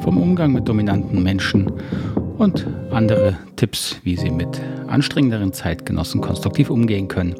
vom 0.00 0.18
Umgang 0.18 0.52
mit 0.52 0.68
dominanten 0.68 1.22
Menschen 1.22 1.70
und 2.38 2.66
andere 2.90 3.36
Tipps, 3.56 3.96
wie 4.04 4.16
Sie 4.16 4.30
mit 4.30 4.60
anstrengenderen 4.86 5.52
Zeitgenossen 5.52 6.20
konstruktiv 6.20 6.70
umgehen 6.70 7.08
können. 7.08 7.34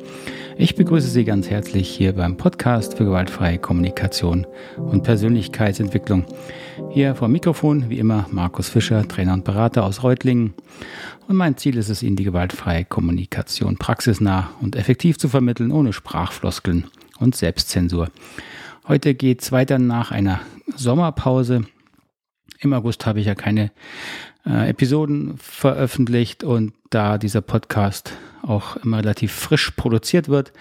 Ich 0.57 0.75
begrüße 0.75 1.09
Sie 1.09 1.25
ganz 1.25 1.49
herzlich 1.49 1.89
hier 1.89 2.15
beim 2.15 2.37
Podcast 2.37 2.97
für 2.97 3.05
gewaltfreie 3.05 3.59
Kommunikation 3.59 4.45
und 4.77 5.05
Persönlichkeitsentwicklung. 5.05 6.25
Hier 6.91 7.15
vor 7.15 7.29
Mikrofon, 7.29 7.89
wie 7.91 8.01
immer, 8.01 8.27
Markus 8.33 8.69
Fischer, 8.69 9.07
Trainer 9.07 9.35
und 9.35 9.45
Berater 9.45 9.85
aus 9.85 10.03
Reutlingen. 10.03 10.55
Und 11.29 11.37
mein 11.37 11.57
Ziel 11.57 11.77
ist 11.77 11.91
es, 11.91 12.03
Ihnen 12.03 12.17
die 12.17 12.25
gewaltfreie 12.25 12.85
Kommunikation 12.85 13.77
praxisnah 13.77 14.51
und 14.61 14.75
effektiv 14.75 15.17
zu 15.17 15.29
vermitteln, 15.29 15.71
ohne 15.71 15.93
Sprachfloskeln 15.93 16.87
und 17.21 17.37
Selbstzensur. 17.37 18.09
Heute 18.89 19.15
geht 19.15 19.43
es 19.43 19.53
weiter 19.53 19.79
nach 19.79 20.11
einer 20.11 20.41
Sommerpause. 20.75 21.65
Im 22.61 22.73
August 22.73 23.07
habe 23.07 23.21
ich 23.21 23.27
ja 23.27 23.35
keine 23.35 23.71
äh, 24.47 24.71
Episoden 24.71 25.37
veröffentlicht 25.39 26.43
und 26.45 26.73
da 26.91 27.19
dieser 27.19 27.41
Podcast 27.41 28.13
auch 28.43 28.77
immer 28.77 28.99
relativ 28.99 29.33
frisch 29.33 29.71
produziert 29.73 30.29
wird, 30.29 30.53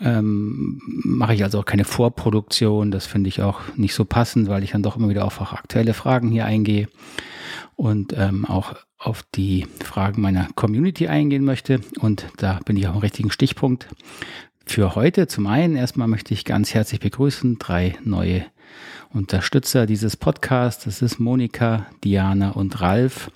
ähm, 0.00 0.80
mache 0.84 1.34
ich 1.34 1.44
also 1.44 1.60
auch 1.60 1.64
keine 1.64 1.84
Vorproduktion. 1.84 2.90
Das 2.90 3.06
finde 3.06 3.28
ich 3.28 3.42
auch 3.42 3.60
nicht 3.76 3.94
so 3.94 4.04
passend, 4.04 4.48
weil 4.48 4.64
ich 4.64 4.72
dann 4.72 4.82
doch 4.82 4.96
immer 4.96 5.08
wieder 5.08 5.24
auf 5.24 5.40
auch 5.40 5.52
aktuelle 5.52 5.94
Fragen 5.94 6.30
hier 6.30 6.44
eingehe 6.46 6.88
und 7.76 8.14
ähm, 8.16 8.44
auch 8.44 8.74
auf 8.98 9.22
die 9.34 9.66
Fragen 9.82 10.20
meiner 10.20 10.48
Community 10.54 11.08
eingehen 11.08 11.44
möchte. 11.44 11.80
Und 12.00 12.26
da 12.36 12.60
bin 12.64 12.76
ich 12.76 12.86
auch 12.88 12.94
am 12.94 12.98
richtigen 12.98 13.30
Stichpunkt 13.30 13.88
für 14.66 14.94
heute. 14.94 15.26
Zum 15.26 15.46
einen 15.46 15.76
erstmal 15.76 16.08
möchte 16.08 16.34
ich 16.34 16.44
ganz 16.44 16.74
herzlich 16.74 17.00
begrüßen 17.00 17.58
drei 17.58 17.96
neue 18.04 18.44
Unterstützer 19.12 19.86
dieses 19.86 20.16
Podcasts. 20.16 20.84
Das 20.84 21.02
ist 21.02 21.18
Monika, 21.18 21.86
Diana 22.04 22.50
und 22.50 22.80
Ralf. 22.80 23.30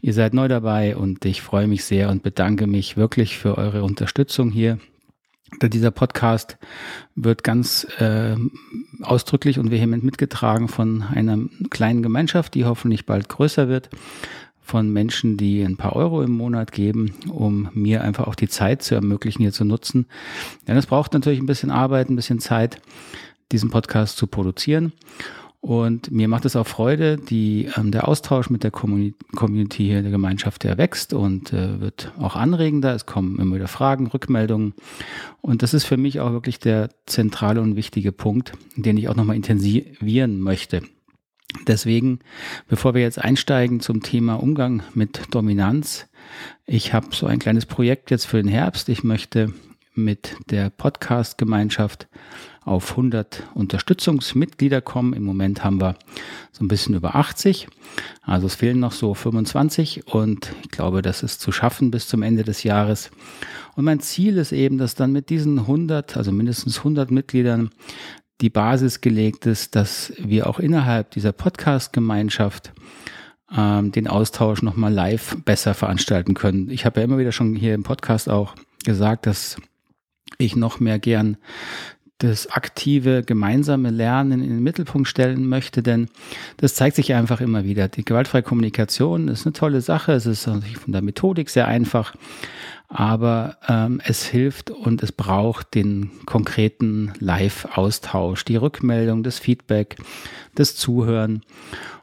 Ihr 0.00 0.14
seid 0.14 0.32
neu 0.32 0.46
dabei 0.46 0.96
und 0.96 1.24
ich 1.24 1.42
freue 1.42 1.66
mich 1.66 1.84
sehr 1.84 2.08
und 2.08 2.22
bedanke 2.22 2.68
mich 2.68 2.96
wirklich 2.96 3.36
für 3.36 3.58
eure 3.58 3.82
Unterstützung 3.82 4.50
hier. 4.50 4.78
Dieser 5.60 5.90
Podcast 5.90 6.56
wird 7.14 7.44
ganz 7.44 7.84
äh, 7.98 8.36
ausdrücklich 9.02 9.58
und 9.58 9.70
vehement 9.70 10.04
mitgetragen 10.04 10.68
von 10.68 11.02
einer 11.02 11.38
kleinen 11.70 12.02
Gemeinschaft, 12.02 12.54
die 12.54 12.64
hoffentlich 12.64 13.04
bald 13.04 13.28
größer 13.28 13.68
wird, 13.68 13.90
von 14.62 14.90
Menschen, 14.90 15.36
die 15.36 15.62
ein 15.62 15.76
paar 15.76 15.96
Euro 15.96 16.22
im 16.22 16.30
Monat 16.30 16.72
geben, 16.72 17.12
um 17.28 17.68
mir 17.74 18.02
einfach 18.02 18.28
auch 18.28 18.36
die 18.36 18.48
Zeit 18.48 18.82
zu 18.82 18.94
ermöglichen, 18.94 19.42
hier 19.42 19.52
zu 19.52 19.64
nutzen. 19.64 20.06
Denn 20.66 20.76
es 20.76 20.86
braucht 20.86 21.12
natürlich 21.12 21.40
ein 21.40 21.46
bisschen 21.46 21.70
Arbeit, 21.70 22.08
ein 22.08 22.16
bisschen 22.16 22.38
Zeit 22.38 22.80
diesen 23.52 23.70
Podcast 23.70 24.16
zu 24.16 24.26
produzieren. 24.26 24.92
Und 25.62 26.10
mir 26.10 26.26
macht 26.26 26.44
es 26.44 26.56
auch 26.56 26.66
Freude, 26.66 27.18
die, 27.18 27.68
ähm, 27.76 27.92
der 27.92 28.08
Austausch 28.08 28.50
mit 28.50 28.64
der 28.64 28.72
Community 28.72 29.84
hier, 29.84 30.02
der 30.02 30.10
Gemeinschaft, 30.10 30.64
der 30.64 30.76
wächst 30.76 31.14
und 31.14 31.52
äh, 31.52 31.80
wird 31.80 32.10
auch 32.18 32.34
anregender. 32.34 32.92
Es 32.96 33.06
kommen 33.06 33.38
immer 33.38 33.54
wieder 33.54 33.68
Fragen, 33.68 34.08
Rückmeldungen. 34.08 34.74
Und 35.40 35.62
das 35.62 35.72
ist 35.72 35.84
für 35.84 35.96
mich 35.96 36.18
auch 36.18 36.32
wirklich 36.32 36.58
der 36.58 36.88
zentrale 37.06 37.60
und 37.60 37.76
wichtige 37.76 38.10
Punkt, 38.10 38.54
den 38.74 38.96
ich 38.96 39.08
auch 39.08 39.14
nochmal 39.14 39.36
intensivieren 39.36 40.40
möchte. 40.40 40.82
Deswegen, 41.68 42.18
bevor 42.66 42.94
wir 42.94 43.02
jetzt 43.02 43.20
einsteigen 43.20 43.78
zum 43.78 44.02
Thema 44.02 44.34
Umgang 44.34 44.82
mit 44.94 45.22
Dominanz, 45.30 46.08
ich 46.66 46.92
habe 46.92 47.08
so 47.12 47.26
ein 47.26 47.38
kleines 47.38 47.66
Projekt 47.66 48.10
jetzt 48.10 48.24
für 48.24 48.42
den 48.42 48.50
Herbst. 48.50 48.88
Ich 48.88 49.04
möchte 49.04 49.52
mit 49.94 50.36
der 50.50 50.70
Podcast-Gemeinschaft 50.70 52.08
auf 52.64 52.90
100 52.92 53.42
Unterstützungsmitglieder 53.54 54.80
kommen. 54.80 55.12
Im 55.12 55.24
Moment 55.24 55.64
haben 55.64 55.80
wir 55.80 55.96
so 56.52 56.64
ein 56.64 56.68
bisschen 56.68 56.94
über 56.94 57.16
80. 57.16 57.68
Also 58.22 58.46
es 58.46 58.54
fehlen 58.54 58.80
noch 58.80 58.92
so 58.92 59.14
25 59.14 60.06
und 60.06 60.52
ich 60.62 60.70
glaube, 60.70 61.02
das 61.02 61.22
ist 61.22 61.40
zu 61.40 61.52
schaffen 61.52 61.90
bis 61.90 62.08
zum 62.08 62.22
Ende 62.22 62.44
des 62.44 62.62
Jahres. 62.62 63.10
Und 63.74 63.84
mein 63.84 64.00
Ziel 64.00 64.38
ist 64.38 64.52
eben, 64.52 64.78
dass 64.78 64.94
dann 64.94 65.12
mit 65.12 65.30
diesen 65.30 65.60
100, 65.60 66.16
also 66.16 66.32
mindestens 66.32 66.78
100 66.78 67.10
Mitgliedern, 67.10 67.70
die 68.40 68.50
Basis 68.50 69.00
gelegt 69.00 69.46
ist, 69.46 69.76
dass 69.76 70.12
wir 70.18 70.48
auch 70.48 70.58
innerhalb 70.58 71.10
dieser 71.12 71.32
Podcast-Gemeinschaft 71.32 72.72
ähm, 73.56 73.92
den 73.92 74.08
Austausch 74.08 74.62
nochmal 74.62 74.92
live 74.92 75.36
besser 75.44 75.74
veranstalten 75.74 76.34
können. 76.34 76.70
Ich 76.70 76.84
habe 76.84 77.00
ja 77.00 77.04
immer 77.04 77.18
wieder 77.18 77.32
schon 77.32 77.54
hier 77.54 77.74
im 77.74 77.82
Podcast 77.82 78.28
auch 78.28 78.54
gesagt, 78.84 79.26
dass 79.26 79.56
ich 80.44 80.56
noch 80.56 80.80
mehr 80.80 80.98
gern 80.98 81.36
das 82.22 82.46
aktive 82.48 83.22
gemeinsame 83.24 83.90
Lernen 83.90 84.42
in 84.42 84.50
den 84.50 84.62
Mittelpunkt 84.62 85.08
stellen 85.08 85.48
möchte, 85.48 85.82
denn 85.82 86.08
das 86.56 86.74
zeigt 86.74 86.96
sich 86.96 87.14
einfach 87.14 87.40
immer 87.40 87.64
wieder. 87.64 87.88
Die 87.88 88.04
gewaltfreie 88.04 88.42
Kommunikation 88.42 89.28
ist 89.28 89.44
eine 89.44 89.52
tolle 89.52 89.80
Sache, 89.80 90.12
es 90.12 90.26
ist 90.26 90.44
von 90.44 90.62
der 90.86 91.02
Methodik 91.02 91.50
sehr 91.50 91.66
einfach, 91.66 92.14
aber 92.88 93.56
ähm, 93.68 94.00
es 94.04 94.24
hilft 94.24 94.70
und 94.70 95.02
es 95.02 95.10
braucht 95.10 95.74
den 95.74 96.10
konkreten 96.26 97.12
Live-Austausch, 97.18 98.44
die 98.44 98.56
Rückmeldung, 98.56 99.22
das 99.22 99.38
Feedback, 99.38 99.96
das 100.54 100.76
Zuhören 100.76 101.42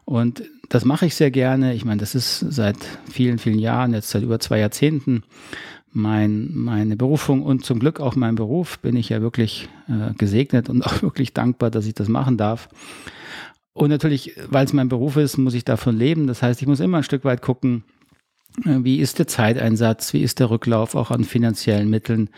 und 0.03 0.43
das 0.69 0.85
mache 0.85 1.07
ich 1.07 1.15
sehr 1.15 1.31
gerne. 1.31 1.73
Ich 1.73 1.83
meine, 1.83 1.99
das 1.99 2.13
ist 2.13 2.39
seit 2.39 2.77
vielen, 3.11 3.39
vielen 3.39 3.57
Jahren, 3.57 3.93
jetzt 3.93 4.09
seit 4.09 4.21
über 4.21 4.39
zwei 4.39 4.59
Jahrzehnten 4.59 5.23
mein, 5.91 6.51
meine 6.53 6.95
Berufung 6.95 7.41
und 7.41 7.65
zum 7.65 7.79
Glück 7.79 7.99
auch 7.99 8.15
mein 8.15 8.35
Beruf 8.35 8.79
bin 8.79 8.95
ich 8.95 9.09
ja 9.09 9.21
wirklich 9.21 9.69
äh, 9.87 10.13
gesegnet 10.13 10.69
und 10.69 10.81
auch 10.85 11.01
wirklich 11.01 11.33
dankbar, 11.33 11.71
dass 11.71 11.85
ich 11.85 11.93
das 11.93 12.07
machen 12.07 12.37
darf. 12.37 12.69
Und 13.73 13.89
natürlich, 13.89 14.35
weil 14.49 14.65
es 14.65 14.73
mein 14.73 14.89
Beruf 14.89 15.15
ist, 15.15 15.37
muss 15.37 15.53
ich 15.53 15.63
davon 15.63 15.97
leben. 15.97 16.27
Das 16.27 16.41
heißt, 16.41 16.61
ich 16.61 16.67
muss 16.67 16.79
immer 16.79 16.97
ein 16.97 17.03
Stück 17.03 17.23
weit 17.23 17.41
gucken, 17.41 17.83
äh, 18.65 18.79
wie 18.83 18.99
ist 18.99 19.19
der 19.19 19.27
Zeiteinsatz, 19.27 20.13
wie 20.13 20.21
ist 20.21 20.39
der 20.39 20.49
Rücklauf 20.49 20.95
auch 20.95 21.11
an 21.11 21.23
finanziellen 21.23 21.89
Mitteln. 21.89 22.29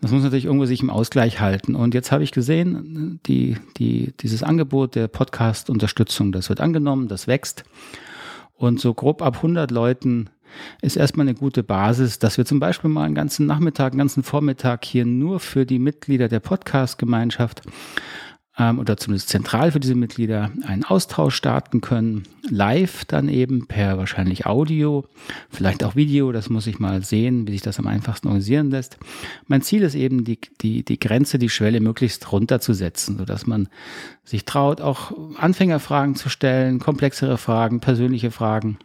Das 0.00 0.12
muss 0.12 0.22
natürlich 0.22 0.44
irgendwo 0.44 0.66
sich 0.66 0.82
im 0.82 0.90
Ausgleich 0.90 1.40
halten. 1.40 1.74
Und 1.74 1.94
jetzt 1.94 2.12
habe 2.12 2.22
ich 2.22 2.32
gesehen, 2.32 3.20
die, 3.26 3.56
die, 3.76 4.14
dieses 4.20 4.42
Angebot 4.42 4.94
der 4.94 5.08
Podcast-Unterstützung, 5.08 6.32
das 6.32 6.48
wird 6.48 6.60
angenommen, 6.60 7.08
das 7.08 7.26
wächst. 7.26 7.64
Und 8.54 8.80
so 8.80 8.94
grob 8.94 9.20
ab 9.20 9.36
100 9.36 9.70
Leuten 9.70 10.30
ist 10.82 10.96
erstmal 10.96 11.26
eine 11.26 11.34
gute 11.34 11.62
Basis, 11.62 12.18
dass 12.18 12.38
wir 12.38 12.44
zum 12.44 12.60
Beispiel 12.60 12.90
mal 12.90 13.04
einen 13.04 13.14
ganzen 13.14 13.46
Nachmittag, 13.46 13.92
einen 13.92 13.98
ganzen 13.98 14.22
Vormittag 14.22 14.84
hier 14.84 15.04
nur 15.04 15.40
für 15.40 15.66
die 15.66 15.78
Mitglieder 15.78 16.28
der 16.28 16.40
Podcast-Gemeinschaft 16.40 17.62
ähm, 18.58 18.78
oder 18.78 18.96
zumindest 18.96 19.28
zentral 19.28 19.72
für 19.72 19.80
diese 19.80 19.94
Mitglieder 19.94 20.50
einen 20.66 20.84
Austausch 20.84 21.34
starten 21.34 21.80
können. 21.80 22.24
Live 22.48 23.04
dann 23.04 23.28
eben 23.28 23.66
per 23.66 23.98
wahrscheinlich 23.98 24.46
Audio, 24.46 25.04
vielleicht 25.50 25.82
auch 25.82 25.96
Video, 25.96 26.30
das 26.32 26.50
muss 26.50 26.66
ich 26.66 26.78
mal 26.78 27.02
sehen, 27.02 27.46
wie 27.46 27.52
sich 27.52 27.62
das 27.62 27.78
am 27.78 27.86
einfachsten 27.86 28.28
organisieren 28.28 28.70
lässt. 28.70 28.98
Mein 29.46 29.62
Ziel 29.62 29.82
ist 29.82 29.94
eben, 29.94 30.24
die, 30.24 30.38
die, 30.60 30.84
die 30.84 31.00
Grenze, 31.00 31.38
die 31.38 31.48
Schwelle 31.48 31.80
möglichst 31.80 32.30
runterzusetzen, 32.30 33.18
sodass 33.18 33.46
man 33.46 33.68
sich 34.24 34.44
traut, 34.44 34.80
auch 34.80 35.12
Anfängerfragen 35.38 36.14
zu 36.14 36.28
stellen, 36.28 36.78
komplexere 36.78 37.38
Fragen, 37.38 37.80
persönliche 37.80 38.30
Fragen 38.30 38.78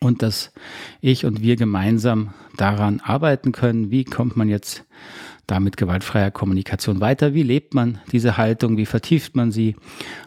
und 0.00 0.22
dass 0.22 0.52
ich 1.00 1.24
und 1.24 1.42
wir 1.42 1.56
gemeinsam 1.56 2.34
daran 2.56 3.00
arbeiten 3.00 3.52
können, 3.52 3.90
wie 3.90 4.04
kommt 4.04 4.36
man 4.36 4.48
jetzt 4.48 4.84
da 5.48 5.60
mit 5.60 5.78
gewaltfreier 5.78 6.30
Kommunikation 6.30 7.00
weiter, 7.00 7.32
wie 7.32 7.42
lebt 7.42 7.72
man 7.72 7.98
diese 8.12 8.36
Haltung, 8.36 8.76
wie 8.76 8.84
vertieft 8.84 9.34
man 9.34 9.50
sie, 9.50 9.76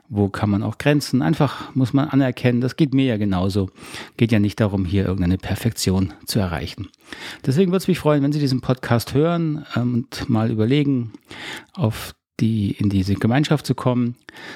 wo 0.10 0.30
kann 0.30 0.50
man 0.50 0.64
auch 0.64 0.80
Grenzen, 0.80 1.22
einfach 1.22 1.74
muss 1.76 1.94
man 1.94 2.10
anerkennen, 2.10 2.60
das 2.60 2.76
geht 2.76 2.94
mir 2.94 3.06
ja 3.06 3.18
genauso, 3.18 3.70
geht 4.18 4.32
ja 4.32 4.40
nicht 4.40 4.60
darum, 4.60 4.84
hier 4.84 5.06
irgendeine 5.06 5.38
Perfektion 5.38 6.14
zu 6.26 6.40
erreichen. 6.40 6.90
Deswegen 7.46 7.72
würde 7.72 7.84
es 7.84 7.88
mich 7.88 8.00
freuen, 8.00 8.24
wenn 8.24 8.32
Sie 8.32 8.40
diesen 8.40 8.62
Podcast 8.62 9.14
hören 9.14 9.64
ähm, 9.76 9.94
und 9.94 10.28
mal 10.28 10.50
überlegen, 10.50 11.14
auf 11.74 12.16
die, 12.40 12.72
in 12.72 12.90
diese 12.90 13.16
Gemeinschaft 13.16 13.66
zu 13.66 13.76
kommen. 13.76 14.16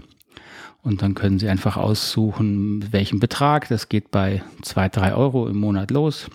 Und 0.83 1.03
dann 1.03 1.15
können 1.15 1.39
Sie 1.39 1.49
einfach 1.49 1.77
aussuchen, 1.77 2.91
welchen 2.91 3.21
Betrag. 3.21 3.69
Das 3.69 3.91
geht 3.91 4.11
bei 4.11 4.43
zwei, 4.63 4.89
drei 4.89 5.15
Euro 5.15 5.47
im 5.47 5.59
Monat 5.59 5.91
los. 5.91 6.31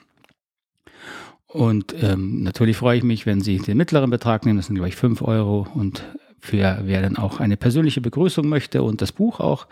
Und 1.56 1.96
ähm, 2.04 2.44
natürlich 2.44 2.76
freue 2.76 2.98
ich 2.98 3.04
mich, 3.06 3.26
wenn 3.26 3.40
Sie 3.40 3.60
den 3.60 3.78
mittleren 3.78 4.10
Betrag 4.10 4.46
nehmen, 4.46 4.58
das 4.58 4.68
sind 4.68 4.76
gleich 4.76 4.98
fünf 4.98 5.22
Euro. 5.22 5.66
Und 5.74 6.04
für 6.38 6.80
wer 6.84 7.02
dann 7.02 7.16
auch 7.16 7.40
eine 7.40 7.56
persönliche 7.56 8.02
Begrüßung 8.02 8.46
möchte 8.50 8.84
und 8.84 9.02
das 9.02 9.14
Buch 9.14 9.40
auch 9.40 9.68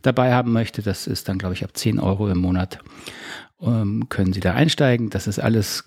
dabei 0.00 0.32
haben 0.32 0.54
möchte, 0.54 0.80
das 0.80 1.06
ist 1.06 1.28
dann, 1.28 1.36
glaube 1.36 1.54
ich, 1.54 1.64
ab 1.64 1.76
zehn 1.76 2.00
Euro 2.00 2.30
im 2.30 2.38
Monat, 2.38 2.78
ähm, 3.60 4.08
können 4.08 4.32
Sie 4.32 4.40
da 4.40 4.54
einsteigen. 4.54 5.10
Das 5.10 5.26
ist 5.26 5.38
alles 5.38 5.84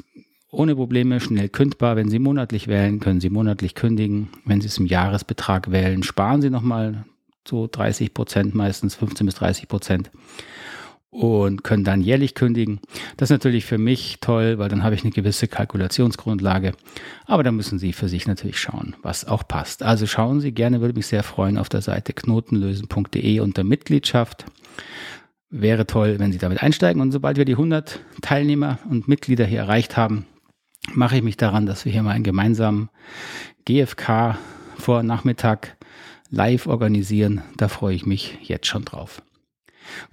ohne 0.52 0.76
Probleme, 0.76 1.20
schnell 1.20 1.50
kündbar. 1.50 1.96
Wenn 1.96 2.12
Sie 2.12 2.20
monatlich 2.20 2.68
wählen, 2.68 3.00
können 3.00 3.20
Sie 3.20 3.32
monatlich 3.32 3.74
kündigen. 3.74 4.30
Wenn 4.46 4.62
Sie 4.62 4.68
es 4.68 4.78
im 4.78 4.86
Jahresbetrag 4.86 5.72
wählen, 5.72 6.04
sparen 6.04 6.44
Sie 6.44 6.52
nochmal 6.52 7.06
so 7.48 7.68
30 7.68 8.14
Prozent 8.14 8.54
meistens, 8.54 8.94
15 8.94 9.26
bis 9.26 9.36
30 9.36 9.68
Prozent 9.68 10.12
und 11.12 11.66
können 11.66 11.84
dann 11.84 12.02
jährlich 12.02 12.36
kündigen. 12.36 12.80
Das 13.18 13.28
ist 13.28 13.34
natürlich 13.34 13.66
für 13.66 13.78
mich 13.78 14.18
toll, 14.22 14.58
weil 14.58 14.70
dann 14.70 14.82
habe 14.82 14.96
ich 14.96 15.04
eine 15.04 15.12
gewisse 15.12 15.48
Kalkulationsgrundlage. 15.48 16.72
Aber 17.26 17.44
da 17.44 17.52
müssen 17.52 17.80
Sie 17.80 17.92
für 17.92 18.08
sich 18.08 18.28
natürlich 18.28 18.60
schauen, 18.60 18.96
was 19.04 19.26
auch 19.26 19.46
passt. 19.46 19.84
Also 19.84 20.08
schauen 20.08 20.40
Sie 20.40 20.54
gerne, 20.54 20.80
würde 20.80 20.96
mich 20.96 21.08
sehr 21.08 21.24
freuen, 21.24 21.58
auf 21.58 21.68
der 21.68 21.82
Seite 21.82 22.14
knotenlösen.de 22.14 23.42
unter 23.42 23.66
Mitgliedschaft. 23.66 24.46
Wäre 25.50 25.86
toll, 25.86 26.18
wenn 26.18 26.32
Sie 26.32 26.38
damit 26.38 26.64
einsteigen. 26.64 27.02
Und 27.02 27.12
sobald 27.12 27.38
wir 27.38 27.46
die 27.46 27.54
100 27.54 28.00
Teilnehmer 28.22 28.80
und 28.90 29.10
Mitglieder 29.10 29.46
hier 29.46 29.60
erreicht 29.60 29.98
haben, 29.98 30.26
mache 30.94 31.18
ich 31.18 31.24
mich 31.24 31.36
daran, 31.36 31.66
dass 31.66 31.84
wir 31.84 31.92
hier 31.92 32.04
mal 32.04 32.12
einen 32.12 32.24
gemeinsamen 32.24 32.90
GFK 33.66 34.38
vor 34.78 35.04
Nachmittag 35.04 35.76
live 36.30 36.68
organisieren. 36.68 37.42
Da 37.58 37.68
freue 37.68 37.96
ich 37.96 38.06
mich 38.06 38.38
jetzt 38.44 38.68
schon 38.68 38.86
drauf. 38.86 39.22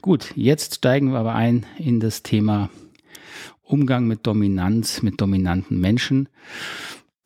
Gut, 0.03 0.33
jetzt 0.35 0.77
steigen 0.77 1.13
wir 1.13 1.19
aber 1.19 1.35
ein 1.35 1.67
in 1.79 2.01
das 2.01 2.23
Thema 2.23 2.71
Umgang 3.63 4.07
mit 4.07 4.27
Dominanz, 4.27 5.03
mit 5.03 5.21
dominanten 5.21 5.79
Menschen. 5.79 6.29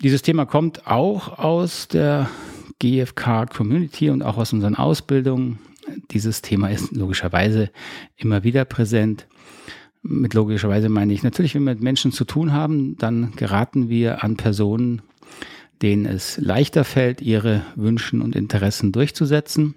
Dieses 0.02 0.22
Thema 0.22 0.44
kommt 0.44 0.86
auch 0.86 1.38
aus 1.38 1.86
der 1.86 2.28
GFK 2.80 3.46
Community 3.46 4.10
und 4.10 4.22
auch 4.22 4.36
aus 4.36 4.52
unseren 4.52 4.74
Ausbildungen. 4.74 5.60
Dieses 6.10 6.42
Thema 6.42 6.68
ist 6.68 6.92
logischerweise 6.92 7.70
immer 8.16 8.42
wieder 8.42 8.64
präsent. 8.64 9.28
Mit 10.02 10.34
logischerweise 10.34 10.88
meine 10.88 11.12
ich 11.12 11.22
natürlich, 11.22 11.54
wenn 11.54 11.62
wir 11.62 11.74
mit 11.74 11.82
Menschen 11.82 12.10
zu 12.10 12.24
tun 12.24 12.52
haben, 12.52 12.96
dann 12.96 13.32
geraten 13.36 13.88
wir 13.88 14.24
an 14.24 14.36
Personen, 14.36 15.02
denen 15.80 16.06
es 16.06 16.38
leichter 16.38 16.82
fällt, 16.82 17.20
ihre 17.20 17.62
Wünschen 17.76 18.20
und 18.20 18.34
Interessen 18.34 18.90
durchzusetzen 18.90 19.76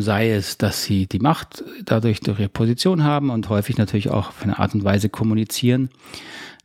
sei 0.00 0.30
es, 0.30 0.58
dass 0.58 0.84
sie 0.84 1.06
die 1.06 1.18
Macht 1.18 1.64
dadurch 1.84 2.20
durch 2.20 2.38
ihre 2.38 2.48
Position 2.48 3.04
haben 3.04 3.30
und 3.30 3.48
häufig 3.48 3.78
natürlich 3.78 4.10
auch 4.10 4.28
auf 4.28 4.42
eine 4.42 4.58
Art 4.58 4.74
und 4.74 4.84
Weise 4.84 5.08
kommunizieren, 5.08 5.90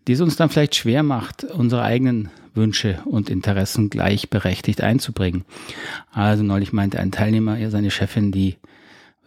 die 0.07 0.13
es 0.13 0.21
uns 0.21 0.35
dann 0.35 0.49
vielleicht 0.49 0.75
schwer 0.75 1.03
macht, 1.03 1.43
unsere 1.43 1.83
eigenen 1.83 2.29
Wünsche 2.53 2.99
und 3.05 3.29
Interessen 3.29 3.89
gleichberechtigt 3.89 4.81
einzubringen. 4.81 5.45
Also 6.11 6.43
neulich 6.43 6.73
meinte 6.73 6.99
ein 6.99 7.11
Teilnehmer, 7.11 7.57
ja, 7.57 7.69
seine 7.69 7.91
Chefin, 7.91 8.31
die, 8.31 8.57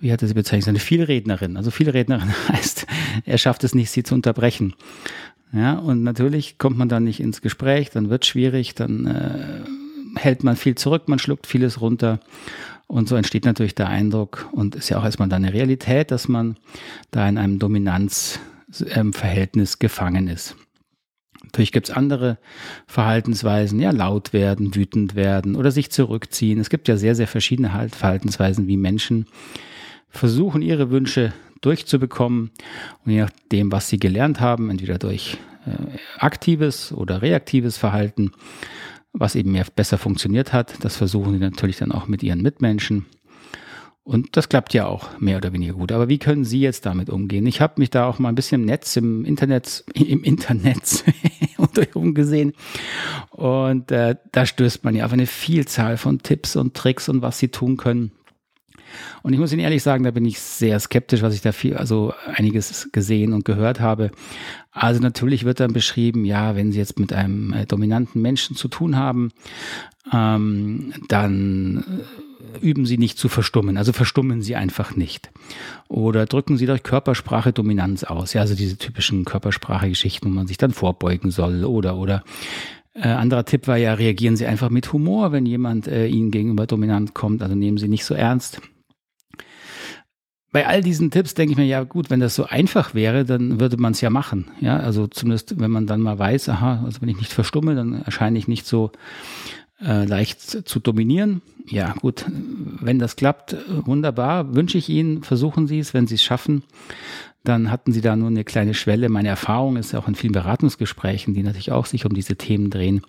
wie 0.01 0.13
hat 0.13 0.23
er 0.23 0.29
sie 0.29 0.35
bezeichnet, 0.35 0.69
eine 0.69 0.79
Vielrednerin. 0.79 1.57
Also 1.57 1.71
Vielrednerin 1.71 2.33
heißt, 2.49 2.87
er 3.25 3.39
schafft 3.39 3.65
es 3.65 3.75
nicht, 3.75 3.91
sie 3.91 4.03
zu 4.03 4.15
unterbrechen. 4.15 4.75
Ja, 5.53 5.75
und 5.75 6.03
natürlich 6.03 6.59
kommt 6.59 6.79
man 6.79 6.89
dann 6.89 7.05
nicht 7.05 7.21
ins 7.21 7.41
Gespräch, 7.41 7.91
dann 7.91 8.09
wird 8.09 8.25
schwierig, 8.25 8.75
dann 8.75 9.07
äh, 9.07 10.19
hält 10.19 10.45
man 10.45 10.57
viel 10.57 10.77
zurück, 10.77 11.09
man 11.09 11.19
schluckt 11.19 11.47
vieles 11.47 11.81
runter 11.81 12.21
und 12.91 13.09
so 13.09 13.15
entsteht 13.15 13.45
natürlich 13.45 13.77
der 13.77 13.89
Eindruck 13.89 14.49
und 14.51 14.75
ist 14.75 14.89
ja 14.89 14.99
auch 14.99 15.05
erstmal 15.05 15.29
dann 15.29 15.45
eine 15.45 15.55
Realität, 15.55 16.11
dass 16.11 16.27
man 16.27 16.57
da 17.13 17.29
in 17.29 17.39
einem 17.39 17.61
Dominanzverhältnis 17.61 19.79
gefangen 19.79 20.27
ist. 20.27 20.57
Natürlich 21.45 21.71
gibt 21.71 21.89
es 21.89 21.95
andere 21.95 22.39
Verhaltensweisen, 22.89 23.79
ja, 23.79 23.93
laut 23.93 24.33
werden, 24.33 24.75
wütend 24.75 25.15
werden 25.15 25.55
oder 25.55 25.71
sich 25.71 25.93
zurückziehen. 25.93 26.59
Es 26.59 26.69
gibt 26.69 26.89
ja 26.89 26.97
sehr, 26.97 27.15
sehr 27.15 27.29
verschiedene 27.29 27.75
halt 27.75 27.95
Verhaltensweisen, 27.95 28.67
wie 28.67 28.77
Menschen 28.77 29.27
versuchen, 30.09 30.61
ihre 30.61 30.91
Wünsche 30.91 31.33
durchzubekommen. 31.61 32.51
Und 33.05 33.13
je 33.13 33.21
nachdem, 33.21 33.71
was 33.71 33.89
sie 33.89 34.01
gelernt 34.01 34.41
haben, 34.41 34.69
entweder 34.69 34.99
durch 34.99 35.37
äh, 35.65 35.77
aktives 36.19 36.93
oder 36.93 37.23
reaktives 37.23 37.77
Verhalten, 37.77 38.33
was 39.13 39.35
eben 39.35 39.53
mehr 39.53 39.67
besser 39.75 39.99
funktioniert 39.99 40.53
hat. 40.53 40.85
Das 40.85 40.97
versuchen 40.97 41.33
sie 41.33 41.39
natürlich 41.39 41.79
dann 41.79 41.93
auch 41.93 42.09
mit 42.09 42.23
ihren 42.23 42.43
Mitmenschen. 42.43 43.07
Und 44.03 44.37
das 44.37 44.49
klappt 44.49 44.75
ja 44.75 44.87
auch 44.87 45.21
mehr 45.21 45.37
oder 45.37 45.53
weniger 45.53 45.75
gut. 45.75 45.93
Aber 45.93 46.09
wie 46.09 46.19
können 46.19 46.45
Sie 46.45 46.61
jetzt 46.61 46.87
damit 46.87 47.11
umgehen? 47.11 47.47
Ich 47.47 47.61
habe 47.61 47.75
mich 47.77 47.91
da 47.91 48.07
auch 48.07 48.19
mal 48.19 48.31
ein 48.31 48.35
bisschen 48.35 48.63
im 48.63 48.67
Netz, 48.67 48.97
im 48.97 49.25
Internet, 49.25 49.85
im 49.95 50.25
Internet 50.25 51.05
umgesehen. 51.95 52.55
Und 53.31 53.93
äh, 53.93 54.17
da 54.33 54.47
stößt 54.47 54.85
man 54.85 54.97
ja 54.97 55.05
auf 55.05 55.13
eine 55.13 55.27
Vielzahl 55.27 55.97
von 55.97 56.23
Tipps 56.23 56.57
und 56.57 56.75
Tricks 56.75 57.09
und 57.09 57.23
was 57.23 57.39
Sie 57.39 57.49
tun 57.49 57.77
können. 57.77 58.13
Und 59.23 59.33
ich 59.33 59.39
muss 59.39 59.53
Ihnen 59.53 59.63
ehrlich 59.63 59.83
sagen, 59.83 60.05
da 60.05 60.11
bin 60.11 60.25
ich 60.25 60.41
sehr 60.41 60.79
skeptisch, 60.81 61.23
was 61.23 61.35
ich 61.35 61.41
da 61.41 61.53
viel, 61.53 61.77
also 61.77 62.13
einiges 62.35 62.91
gesehen 62.93 63.33
und 63.33 63.45
gehört 63.45 63.81
habe. 63.81 64.11
Also 64.73 65.01
natürlich 65.01 65.45
wird 65.45 65.61
dann 65.61 65.73
beschrieben, 65.73 66.25
ja, 66.25 66.55
wenn 66.57 66.73
Sie 66.73 66.79
jetzt 66.79 66.99
mit 66.99 67.13
einem 67.13 67.53
äh, 67.53 67.67
dominanten 67.67 68.23
Menschen 68.23 68.57
zu 68.57 68.69
tun 68.69 68.97
haben, 68.97 69.33
ähm, 70.13 70.93
dann 71.09 72.03
äh, 72.55 72.59
üben 72.61 72.87
Sie 72.87 72.99
nicht 72.99 73.19
zu 73.19 73.29
verstummen. 73.29 73.77
Also 73.77 73.93
verstummen 73.93 74.43
Sie 74.43 74.57
einfach 74.57 74.97
nicht. 74.97 75.31
Oder 75.89 76.27
drücken 76.27 76.57
Sie 76.57 76.67
durch 76.67 76.83
Körpersprache 76.83 77.53
Dominanz 77.53 78.05
aus. 78.05 78.33
Ja, 78.33 78.43
also 78.43 78.55
diese 78.55 78.79
typischen 78.79 79.25
Körpersprache-Geschichten, 79.25 80.27
wo 80.27 80.31
man 80.31 80.47
sich 80.47 80.57
dann 80.57 80.73
vorbeugen 80.73 81.31
soll. 81.31 81.65
Oder, 81.65 81.97
oder 81.97 82.23
äh, 82.95 83.09
anderer 83.09 83.45
Tipp 83.45 83.67
war 83.67 83.77
ja, 83.77 83.95
reagieren 83.95 84.37
Sie 84.37 84.47
einfach 84.47 84.71
mit 84.71 84.93
Humor, 84.93 85.33
wenn 85.33 85.47
jemand 85.47 85.89
äh, 85.89 86.07
Ihnen 86.07 86.31
gegenüber 86.31 86.67
dominant 86.67 87.15
kommt. 87.15 87.43
Also 87.43 87.55
nehmen 87.55 87.79
Sie 87.79 87.89
nicht 87.89 88.05
so 88.05 88.15
ernst 88.15 88.61
bei 90.53 90.67
all 90.67 90.83
diesen 90.83 91.11
Tipps 91.11 91.35
denke 91.35 91.53
ich 91.53 91.59
mir, 91.59 91.67
ja 91.67 91.85
gut, 91.85 92.11
wenn 92.11 92.21
das 92.21 92.35
so 92.35 92.45
einfach 92.45 92.95
wäre, 92.95 93.25
dann 93.25 93.61
würde 93.61 93.77
man 93.77 93.93
es 93.93 94.01
ja 94.01 94.11
machen. 94.11 94.51
Ja, 94.61 94.79
also 94.79 95.07
zumindest, 95.07 95.61
wenn 95.61 95.71
man 95.71 95.87
dann 95.87 96.01
mal 96.01 96.19
weiß, 96.19 96.49
aha, 96.49 96.83
also 96.85 97.01
wenn 97.01 97.09
ich 97.09 97.19
nicht 97.19 97.33
verstumme, 97.33 97.75
dann 97.75 98.03
erscheine 98.03 98.39
ich 98.39 98.49
nicht 98.49 98.67
so 98.67 98.91
äh, 99.81 100.05
leicht 100.05 100.41
zu 100.41 100.81
dominieren. 100.81 101.43
Ja, 101.67 101.93
gut, 101.93 102.27
wenn 102.29 102.99
das 102.99 103.15
klappt, 103.15 103.57
wunderbar, 103.69 104.55
wünsche 104.55 104.79
ich 104.79 104.89
Ihnen, 104.89 105.23
versuchen 105.23 105.69
Sie 105.69 105.79
es, 105.79 105.95
wenn 105.95 106.09
Sie 106.09 106.17
es 106.17 106.23
schaffen, 106.23 106.65
dann 107.45 107.71
hatten 107.71 107.93
Sie 107.93 108.01
da 108.01 108.17
nur 108.17 108.29
eine 108.29 108.45
kleine 108.45 108.75
Schwelle. 108.75 109.09
Meine 109.09 109.29
Erfahrung 109.29 109.77
ist 109.77 109.95
auch 109.95 110.09
in 110.09 110.15
vielen 110.15 110.33
Beratungsgesprächen, 110.33 111.33
die 111.33 111.43
natürlich 111.43 111.73
auch 111.73 111.87
sich 111.87 112.05
um 112.05 112.13
diese 112.13 112.37
Themen 112.37 112.71
drehen. 112.71 113.03